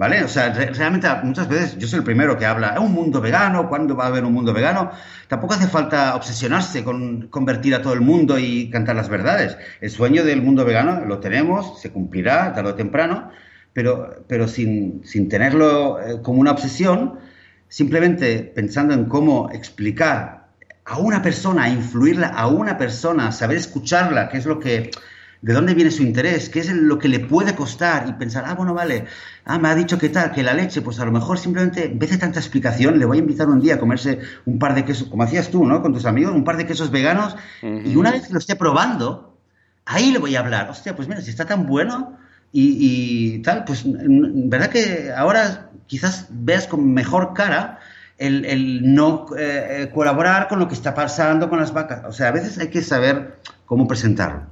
[0.00, 0.24] ¿Vale?
[0.24, 3.68] O sea, realmente muchas veces yo soy el primero que habla, ¿es un mundo vegano?
[3.68, 4.90] ¿Cuándo va a haber un mundo vegano?
[5.28, 9.58] Tampoco hace falta obsesionarse con convertir a todo el mundo y cantar las verdades.
[9.82, 13.30] El sueño del mundo vegano lo tenemos, se cumplirá tarde o temprano,
[13.74, 17.18] pero, pero sin, sin tenerlo eh, como una obsesión,
[17.68, 20.46] simplemente pensando en cómo explicar
[20.86, 24.92] a una persona, influirla a una persona, saber escucharla, qué es lo que
[25.42, 28.54] de dónde viene su interés, qué es lo que le puede costar y pensar, ah,
[28.54, 29.06] bueno, vale,
[29.46, 31.98] ah, me ha dicho que tal, que la leche, pues a lo mejor simplemente, en
[31.98, 34.84] vez de tanta explicación, le voy a invitar un día a comerse un par de
[34.84, 35.80] quesos, como hacías tú, ¿no?
[35.80, 39.38] Con tus amigos, un par de quesos veganos, y una vez que lo esté probando,
[39.86, 42.18] ahí le voy a hablar, hostia, pues mira, si está tan bueno
[42.52, 47.78] y, tal, pues verdad que ahora quizás veas con mejor cara
[48.18, 52.04] el, no eh, eh, colaborar con lo que está pasando con las vacas.
[52.06, 54.42] O sea, a veces hay que saber cómo presentarlo.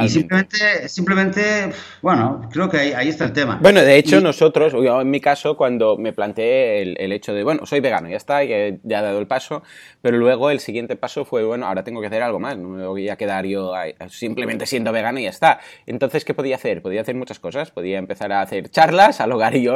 [0.00, 3.58] Y simplemente, simplemente, bueno, creo que ahí, está el tema.
[3.62, 7.80] Bueno, de hecho, nosotros, en mi caso, cuando me planteé el, hecho de, bueno, soy
[7.80, 9.62] vegano, ya está, ya he dado el paso,
[10.02, 12.86] pero luego el siguiente paso fue, bueno, ahora tengo que hacer algo más, no me
[12.86, 13.72] voy a quedar yo
[14.08, 15.60] simplemente siendo vegano y ya está.
[15.86, 16.82] Entonces, ¿qué podía hacer?
[16.82, 19.68] Podía hacer muchas cosas, podía empezar a hacer charlas a lo Gary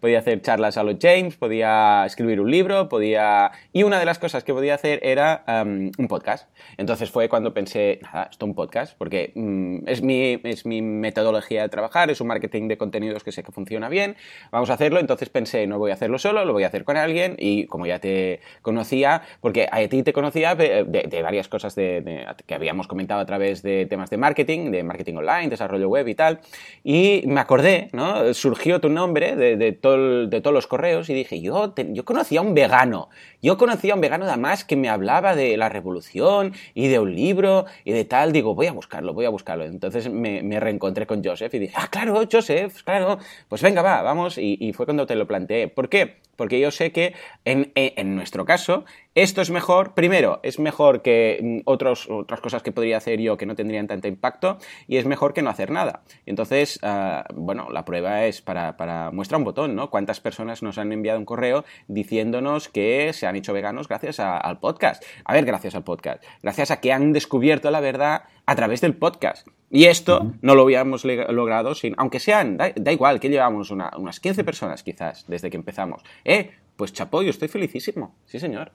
[0.00, 3.52] podía hacer charlas a lo James, podía escribir un libro, podía...
[3.72, 6.48] Y una de las cosas que podía hacer era un podcast.
[6.76, 10.82] Entonces fue cuando pensé, nada, esto es un podcast, porque Mm, es, mi, es mi
[10.82, 14.16] metodología de trabajar, es un marketing de contenidos que sé que funciona bien,
[14.50, 16.96] vamos a hacerlo, entonces pensé, no voy a hacerlo solo, lo voy a hacer con
[16.96, 17.36] alguien.
[17.38, 20.84] Y como ya te conocía, porque a ti te conocía de,
[21.22, 25.48] varias cosas de, que habíamos comentado a través de temas de marketing, de marketing online,
[25.48, 26.40] desarrollo web y tal,
[26.84, 28.32] y me acordé, ¿no?
[28.34, 32.42] Surgió tu nombre de, todo, de todos los correos y dije, yo, yo conocía a
[32.42, 33.08] un vegano,
[33.42, 37.14] yo conocía a un vegano además que me hablaba de la revolución y de un
[37.14, 39.64] libro y de tal, digo, voy a buscarlo voy a buscarlo.
[39.64, 44.38] Entonces me, reencontré con Joseph y dije, ah, claro, Joseph, claro, pues venga, va, vamos.
[44.38, 45.68] Y, fue cuando te lo planteé.
[45.68, 46.16] ¿Por qué?
[46.36, 48.84] Porque yo sé que en, nuestro caso,
[49.16, 53.36] Esto es mejor, primero, es mejor que mm, otros, otras cosas que podría hacer yo
[53.36, 56.04] que no tendrían tanto impacto y es mejor que no hacer nada.
[56.26, 59.90] Entonces, ah, bueno, la prueba es para, para, muestra un botón, ¿no?
[59.90, 64.60] ¿Cuántas personas nos han enviado un correo diciéndonos que se han hecho veganos gracias al
[64.60, 65.02] podcast?
[65.24, 66.22] A ver, gracias al podcast.
[66.40, 69.48] Gracias a que han descubierto la verdad a través del podcast.
[69.70, 74.44] Y esto no lo hubiéramos logrado sin, aunque sean, da, igual, que llevamos unas 15
[74.44, 76.04] personas quizás desde que empezamos.
[76.24, 78.14] Eh, pues chapo, yo estoy felicísimo.
[78.24, 78.70] Sí, señor.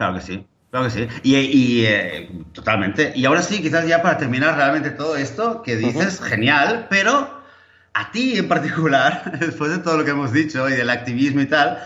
[0.00, 0.46] Claro que sí.
[0.70, 1.08] Claro que sí.
[1.24, 3.12] Y, eh, totalmente.
[3.14, 7.42] Y ahora sí, quizás ya para terminar realmente todo esto que dices, genial, pero
[7.92, 11.46] a ti en particular, después de todo lo que hemos dicho y del activismo y
[11.46, 11.80] tal,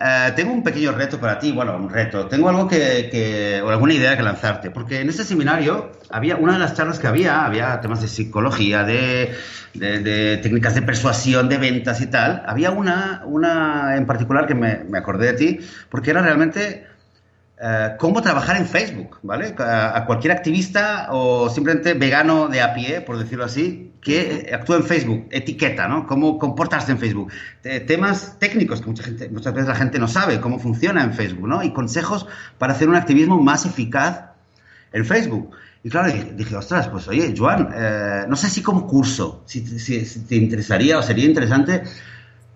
[0.00, 2.26] eh, tengo un pequeño reto para ti, bueno, un reto.
[2.26, 6.60] Tengo algo que, o alguna idea que lanzarte, porque en ese seminario había, una de
[6.60, 9.36] las charlas que había, había temas de psicología, de,
[9.74, 12.44] de, técnicas de persuasión, de ventas y tal.
[12.46, 15.60] Había una, una en particular que me, me acordé de ti,
[15.90, 16.88] porque era realmente
[17.60, 19.54] eh, cómo trabajar en Facebook, ¿vale?
[19.58, 24.84] A, cualquier activista o simplemente vegano de a pie, por decirlo así, que actúa en
[24.84, 26.06] Facebook, etiqueta, ¿no?
[26.06, 27.32] Cómo comportarse en Facebook.
[27.86, 31.48] temas técnicos que mucha gente, muchas veces la gente no sabe cómo funciona en Facebook,
[31.48, 31.62] ¿no?
[31.62, 32.26] Y consejos
[32.58, 34.24] para hacer un activismo más eficaz
[34.92, 35.50] en Facebook.
[35.82, 40.36] Y claro, dije, ostras, pues oye, Joan, eh, no sé si como curso, si, te
[40.36, 41.82] interesaría o sería interesante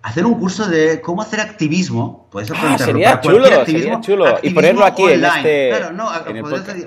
[0.03, 2.27] hacer un curso de cómo hacer activismo.
[2.31, 4.37] Puedes ah, sería chulo, sería chulo.
[4.43, 5.69] Y ponerlo aquí en este.
[5.69, 6.09] Claro, no,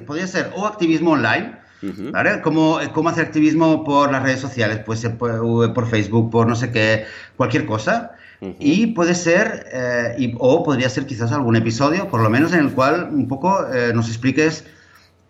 [0.05, 1.67] podría, ser, o activismo online.
[1.83, 2.41] ¿Vale?
[2.41, 4.81] ¿Cómo, ¿Cómo, hacer activismo por las redes sociales?
[4.85, 7.05] Pues por, por Facebook, por no sé qué,
[7.37, 8.13] cualquier cosa.
[8.59, 12.73] Y puede ser, eh, o podría ser quizás algún episodio, por lo menos en el
[12.73, 14.65] cual un poco eh, nos expliques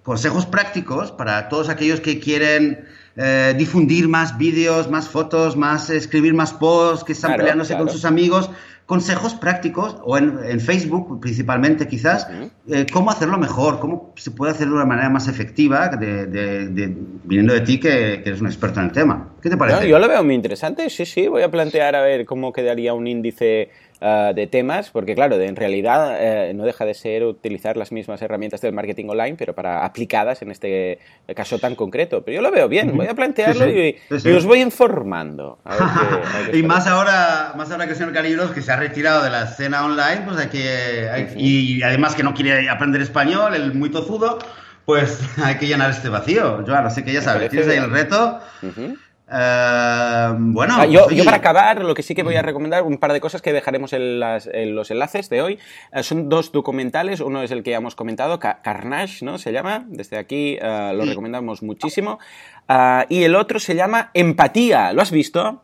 [0.07, 2.85] consejos prácticos para todos aquellos que quieren
[3.17, 8.05] eh, difundir más vídeos, más fotos, más escribir más posts, que están peleándose con sus
[8.05, 8.49] amigos,
[8.87, 12.29] consejos prácticos, o en, Facebook principalmente quizás,
[12.69, 16.95] eh, cómo hacerlo mejor, cómo se puede hacerlo de una manera más efectiva, de,
[17.25, 19.35] viniendo de ti que, eres un experto en el tema.
[19.43, 19.89] ¿Qué te parece?
[19.89, 23.09] yo lo veo muy interesante, sí, sí, voy a plantear a ver cómo quedaría un
[23.09, 23.71] índice
[24.01, 28.21] eh, de temas, porque claro, en realidad eh, no deja de ser utilizar las mismas
[28.23, 30.99] herramientas del marketing online, pero para aplicadas en este
[31.35, 32.23] caso tan concreto.
[32.23, 35.59] Pero yo lo veo bien, voy a plantearlo Y, os voy informando.
[36.53, 39.45] y más ahora, más ahora que el señor Calibros, que se ha retirado de la
[39.45, 41.35] escena online, pues hay que...
[41.37, 44.39] y además que no quiere aprender español, el muy tozudo,
[44.87, 46.65] pues hay que llenar este vacío.
[46.67, 48.41] Joan, así que ya sabes, tienes ahí el reto.
[49.29, 52.99] Eh, bueno, ah, yo, yo, para acabar, lo que sí que voy a recomendar, un
[52.99, 55.59] par de cosas que dejaremos en, los enlaces de hoy.
[55.93, 57.21] Eh, son dos documentales.
[57.21, 59.39] Uno es el que ya hemos comentado, Carnage, ¿no?
[59.39, 59.85] Se llama.
[59.89, 62.19] Desde aquí eh, lo recomendamos muchísimo.
[63.09, 64.93] y el otro se llama Empatía.
[64.93, 65.63] ¿Lo has visto?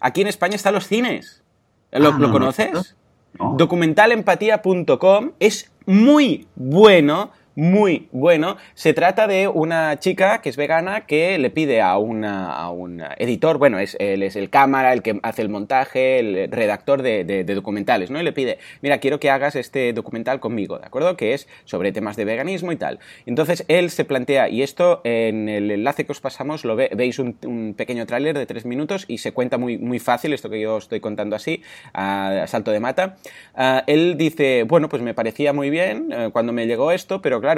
[0.00, 1.44] Aquí en España están los cines.
[1.92, 2.96] ¿Lo, ah, ¿lo conoces?
[3.38, 8.56] Documentalempatía.com es muy bueno muy bueno.
[8.74, 13.58] Se trata de una chica que es vegana que le pide a, a un editor,
[13.58, 18.10] bueno, es, él es el cámara, el que hace el montaje, el redactor de, documentales,
[18.10, 18.20] ¿no?
[18.20, 21.16] Y le pide, mira, quiero que hagas este documental conmigo, ¿de acuerdo?
[21.16, 22.98] Que es sobre temas de veganismo y tal.
[23.26, 27.74] Entonces él se plantea, y esto en el enlace que os pasamos lo veis un,
[27.76, 31.00] pequeño tráiler de tres minutos y se cuenta muy, muy fácil esto que yo estoy
[31.00, 33.16] contando así, a, salto de mata.
[33.54, 37.40] Ah, él dice, bueno, pues me parecía muy bien eh, cuando me llegó esto, pero
[37.40, 37.49] claro,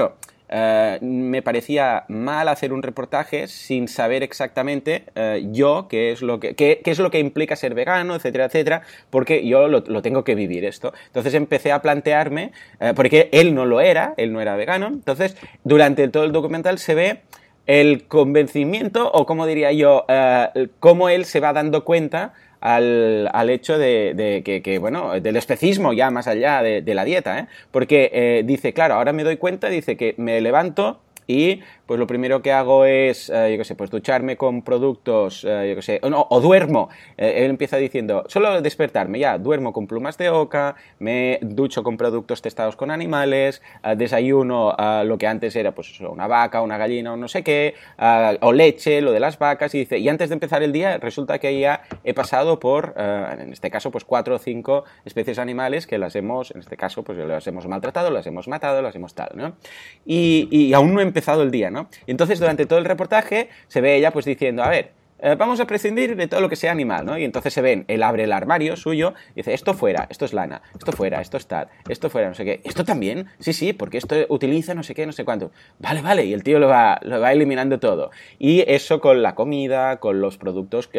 [0.54, 6.40] eh, me parecía mal hacer un reportaje sin saber exactamente eh, yo qué es, lo
[6.40, 10.34] que, qué, es lo que implica ser vegano, etcétera, etcétera, porque yo lo, tengo que
[10.34, 10.92] vivir esto.
[11.06, 15.38] Entonces empecé a plantearme, eh, porque él no lo era, él no era vegano, entonces
[15.64, 17.20] durante todo el documental se ve
[17.66, 20.04] el convencimiento, o como diría yo,
[20.80, 26.10] cómo él se va dando cuenta al, al hecho de, que, bueno, del especismo ya
[26.10, 27.46] más allá de, la dieta, ¿eh?
[27.70, 31.60] Porque eh, dice, claro, ahora me doy cuenta, dice que me levanto y
[31.92, 35.66] pues lo primero que hago es, eh, yo qué sé, pues ducharme con productos, eh,
[35.68, 36.88] yo qué sé, o, duermo.
[37.18, 41.98] Eh, él empieza diciendo, solo despertarme, ya, duermo con plumas de oca, me ducho con
[41.98, 43.60] productos testados con animales,
[43.96, 47.74] desayuno lo que antes era pues una vaca, una gallina o no sé qué,
[48.40, 51.38] o leche, lo de las vacas, y dice, y antes de empezar el día resulta
[51.38, 55.98] que ya he pasado por, en este caso, pues cuatro o cinco especies animales que
[55.98, 59.30] las hemos, en este caso, pues las hemos maltratado, las hemos matado, las hemos tal,
[59.34, 59.56] ¿no?
[60.06, 61.88] Y, y aún no he empezado el día, ¿no?
[62.06, 64.92] Y entonces durante todo el reportaje se ve ella pues diciendo, a ver,
[65.24, 67.16] eh, vamos a prescindir de todo lo que sea animal, ¿no?
[67.16, 70.32] Y entonces se ven, él abre el armario suyo y dice, esto fuera, esto es
[70.32, 72.60] lana, esto fuera, esto es tal, esto fuera, no sé qué.
[72.64, 73.28] ¿Esto también?
[73.38, 75.52] Sí, sí, porque esto utiliza no sé qué, no sé cuánto.
[75.78, 78.10] Vale, vale, y el tío lo va, lo va eliminando todo.
[78.40, 80.98] Y eso con la comida, con los productos eh,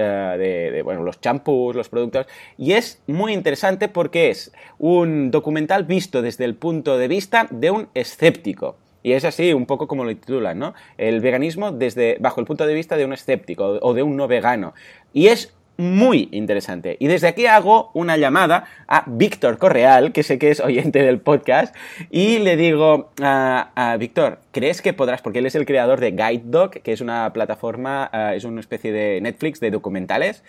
[0.72, 2.26] de, bueno, los champús, los productos.
[2.57, 7.72] Y es muy interesante porque es un documental visto desde el punto de vista de
[7.72, 8.78] un escéptico.
[9.04, 10.74] Y es así, un poco como lo titulan, ¿no?
[10.97, 14.28] El veganismo desde bajo el punto de vista de un escéptico o de un no
[14.28, 14.74] vegano.
[15.14, 16.97] Y es muy interesante.
[16.99, 21.20] Y desde aquí hago una llamada a Víctor Correal, que sé que es oyente del
[21.20, 21.76] podcast,
[22.12, 26.43] y le digo a, Víctor, ¿crees que podrás, porque él es el creador de Guide
[26.45, 30.43] Dog, que es una plataforma, eh, es una especie de Netflix de documentales,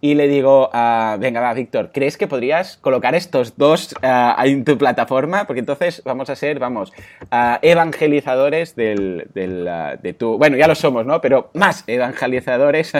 [0.00, 4.64] y le digo, uh, venga, va, Víctor, ¿crees que podrías colocar estos dos uh, en
[4.64, 5.46] tu plataforma?
[5.46, 6.92] Porque entonces vamos a ser, vamos,
[7.62, 11.20] evangelizadores del, de tu, bueno, ya lo somos, ¿no?
[11.20, 12.92] Pero más evangelizadores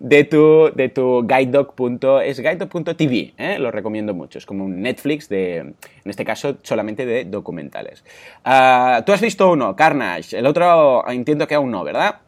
[0.00, 3.58] de tu, de tu es guidedog.tv, ¿eh?
[3.58, 8.04] lo recomiendo mucho, es como un Netflix de, en este caso, solamente de documentales.
[8.44, 12.20] Ah, Tú has visto uno, El otro entiendo que aún no, ¿verdad?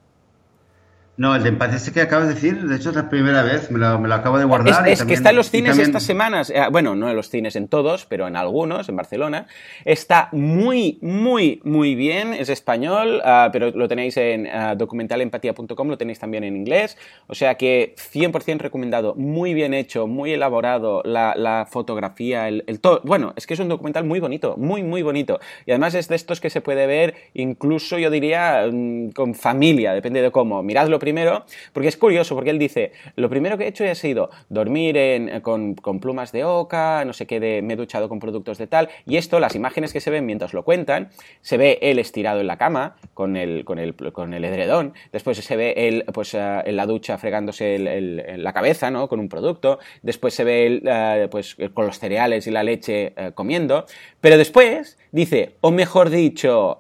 [1.19, 3.71] No, el de empate ese que acabas de decir, de hecho es la primera vez,
[3.71, 4.89] me lo, me lo acabo de guardar.
[4.89, 7.69] Es, que está en los cines estas semanas, eh, bueno, no en los cines en
[7.69, 9.47] todos, pero en algunos, en Barcelona.
[9.85, 15.99] Está muy, muy, muy bien, es español, ah, pero lo tenéis en uh, documentalempatía.com, lo
[15.99, 16.97] tenéis también en inglés,
[17.27, 23.03] o sea que 100% recomendado, muy bien hecho, muy elaborado, la, fotografía, el, todo.
[23.05, 25.41] Bueno, es que es un documental muy bonito, muy, muy bonito.
[25.67, 29.93] Y además es de estos que se puede ver incluso, yo diría, mm, con familia,
[29.93, 30.63] depende de cómo.
[30.63, 34.31] Miradlo primero, porque es curioso, porque él dice, lo primero que he hecho ha sido
[34.49, 34.97] dormir
[35.43, 39.17] con, plumas de oca, no sé qué, me he duchado con productos de tal, y
[39.17, 42.57] esto, las imágenes que se ven mientras lo cuentan, se ve él estirado en la
[42.57, 46.77] cama, con el, con el, con el edredón, después se ve él pues, eh, en
[46.77, 49.09] la ducha fregándose la cabeza, ¿no?
[49.09, 53.13] Con un producto, después se ve él eh, pues, con los cereales y la leche
[53.17, 53.87] eh, comiendo,
[54.21, 56.79] pero después dice, o mejor dicho,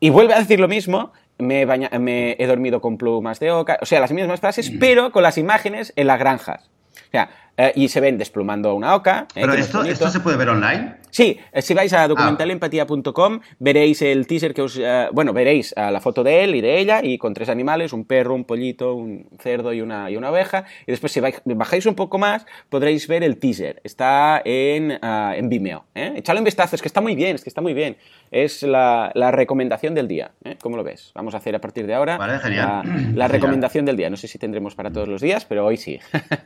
[0.00, 1.66] y vuelve a decir lo mismo, me,
[1.98, 4.78] me he dormido con plumas de oca, o sea, las mismas frases, mm.
[4.78, 6.70] pero con las imágenes en las granjas.
[7.08, 9.26] O sea, eh, y se ven desplumando una oca.
[9.34, 10.96] Eh, ¿Pero esto, esto, se puede ver online?
[11.10, 14.80] Sí, eh, si vais a documentalempatía.com veréis el teaser que os...
[15.12, 18.34] bueno, veréis la foto de él y de ella y con tres animales, un perro,
[18.34, 20.64] un pollito, un cerdo y una, y una oveja.
[20.86, 23.80] Y después si bajáis un poco más podréis ver el teaser.
[23.84, 25.84] Está en, en Vimeo.
[25.94, 27.96] Echadle un vistazo, es que está muy bien, es que está muy bien.
[28.32, 30.32] Es la, la recomendación del día.
[30.60, 31.12] ¿Cómo lo ves?
[31.14, 33.12] Vamos a hacer a partir de ahora vale, genial.
[33.14, 34.10] la, recomendación del día.
[34.10, 36.00] No sé si tendremos para todos los días, pero hoy sí.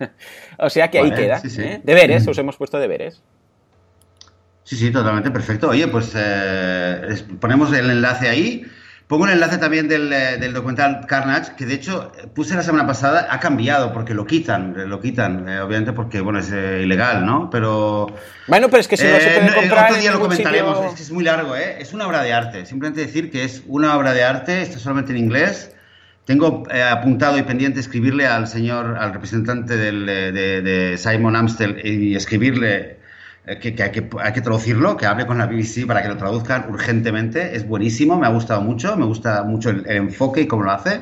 [0.59, 1.41] o sea que ahí queda.
[1.45, 1.81] ¿eh?
[1.83, 3.23] Deberes, os hemos puesto deberes.
[4.65, 5.71] Sí, sí, totalmente perfecto.
[5.71, 8.67] Oye, pues eh, ponemos el enlace ahí.
[9.07, 12.87] Pongo el enlace también del, eh, del, documental Carnage, que de hecho puse la semana
[12.87, 17.49] pasada, ha cambiado porque lo quitan, lo quitan, obviamente porque, bueno, es ilegal, ¿no?
[17.49, 18.09] Pero...
[18.47, 21.03] Bueno, pero es que si no se puede comprar Otro día lo comentaremos, es que
[21.03, 21.77] es muy largo, ¿eh?
[21.81, 25.13] Es una obra de arte, simplemente decir que es una obra de arte, está solamente
[25.13, 25.73] en inglés,
[26.29, 32.15] tengo eh, apuntado y pendiente escribirle al señor, al representante del, de, Simon Amstel y
[32.17, 32.99] escribirle
[33.47, 37.57] eh, que, hay que, traducirlo, que hable con la BBC para que lo traduzcan urgentemente.
[37.57, 41.01] Es buenísimo, me ha gustado mucho, me gusta mucho el, enfoque y cómo lo hace.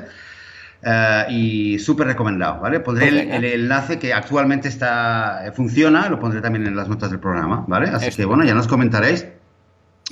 [0.83, 2.79] Eh, y súper recomendado, ¿vale?
[2.79, 7.65] Pondré el, enlace que actualmente está funciona, lo pondré también en las notas del programa,
[7.67, 7.89] ¿vale?
[7.89, 9.27] Así que bueno, ya nos comentaréis.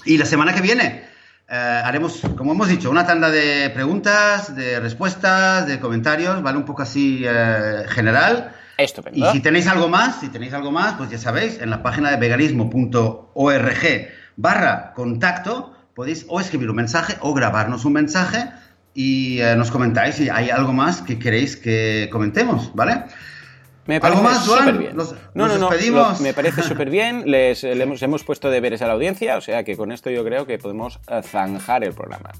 [0.06, 1.13] Y la semana que viene
[1.48, 6.58] eh, haremos, como hemos dicho, una tanda de preguntas, de respuestas, de comentarios, ¿vale?
[6.58, 8.52] Un poco así eh, general.
[8.78, 9.18] Estupendo.
[9.18, 12.10] Y si tenéis algo más, si tenéis algo más, pues ya sabéis, en la página
[12.10, 18.50] de veganismo.org barra contacto podéis o escribir un mensaje o grabarnos un mensaje
[18.94, 23.04] y eh, nos comentáis si hay algo más que queréis que comentemos, ¿vale?
[23.86, 24.96] Me parece súper bien.
[24.96, 25.04] no,
[25.34, 25.70] no, no,
[26.20, 27.24] me parece súper bien.
[27.26, 30.46] Les, hemos, hemos, puesto deberes a la audiencia, o sea que con esto yo creo
[30.46, 32.30] que podemos eh, zanjar el programa.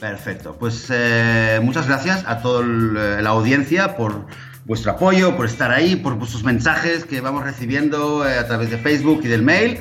[0.00, 0.56] Perfecto.
[0.58, 4.26] Pues eh, muchas gracias a toda eh, la audiencia por
[4.64, 9.20] vuestro apoyo, por estar ahí, por vuestros mensajes que vamos recibiendo a través de Facebook
[9.24, 9.78] y del mail.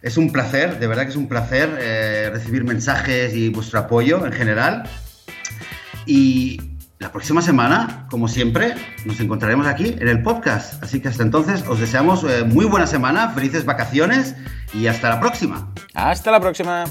[0.00, 4.32] Es un placer, de verdad que es un placer recibir mensajes y vuestro apoyo en
[4.32, 4.84] general.
[6.06, 8.74] Y la próxima semana, como siempre,
[9.04, 10.82] nos encontraremos aquí en el podcast.
[10.82, 14.34] Así que hasta entonces os deseamos eh, muy buena semana, felices vacaciones
[14.74, 15.72] y hasta la próxima.
[15.94, 16.84] Hasta la próxima.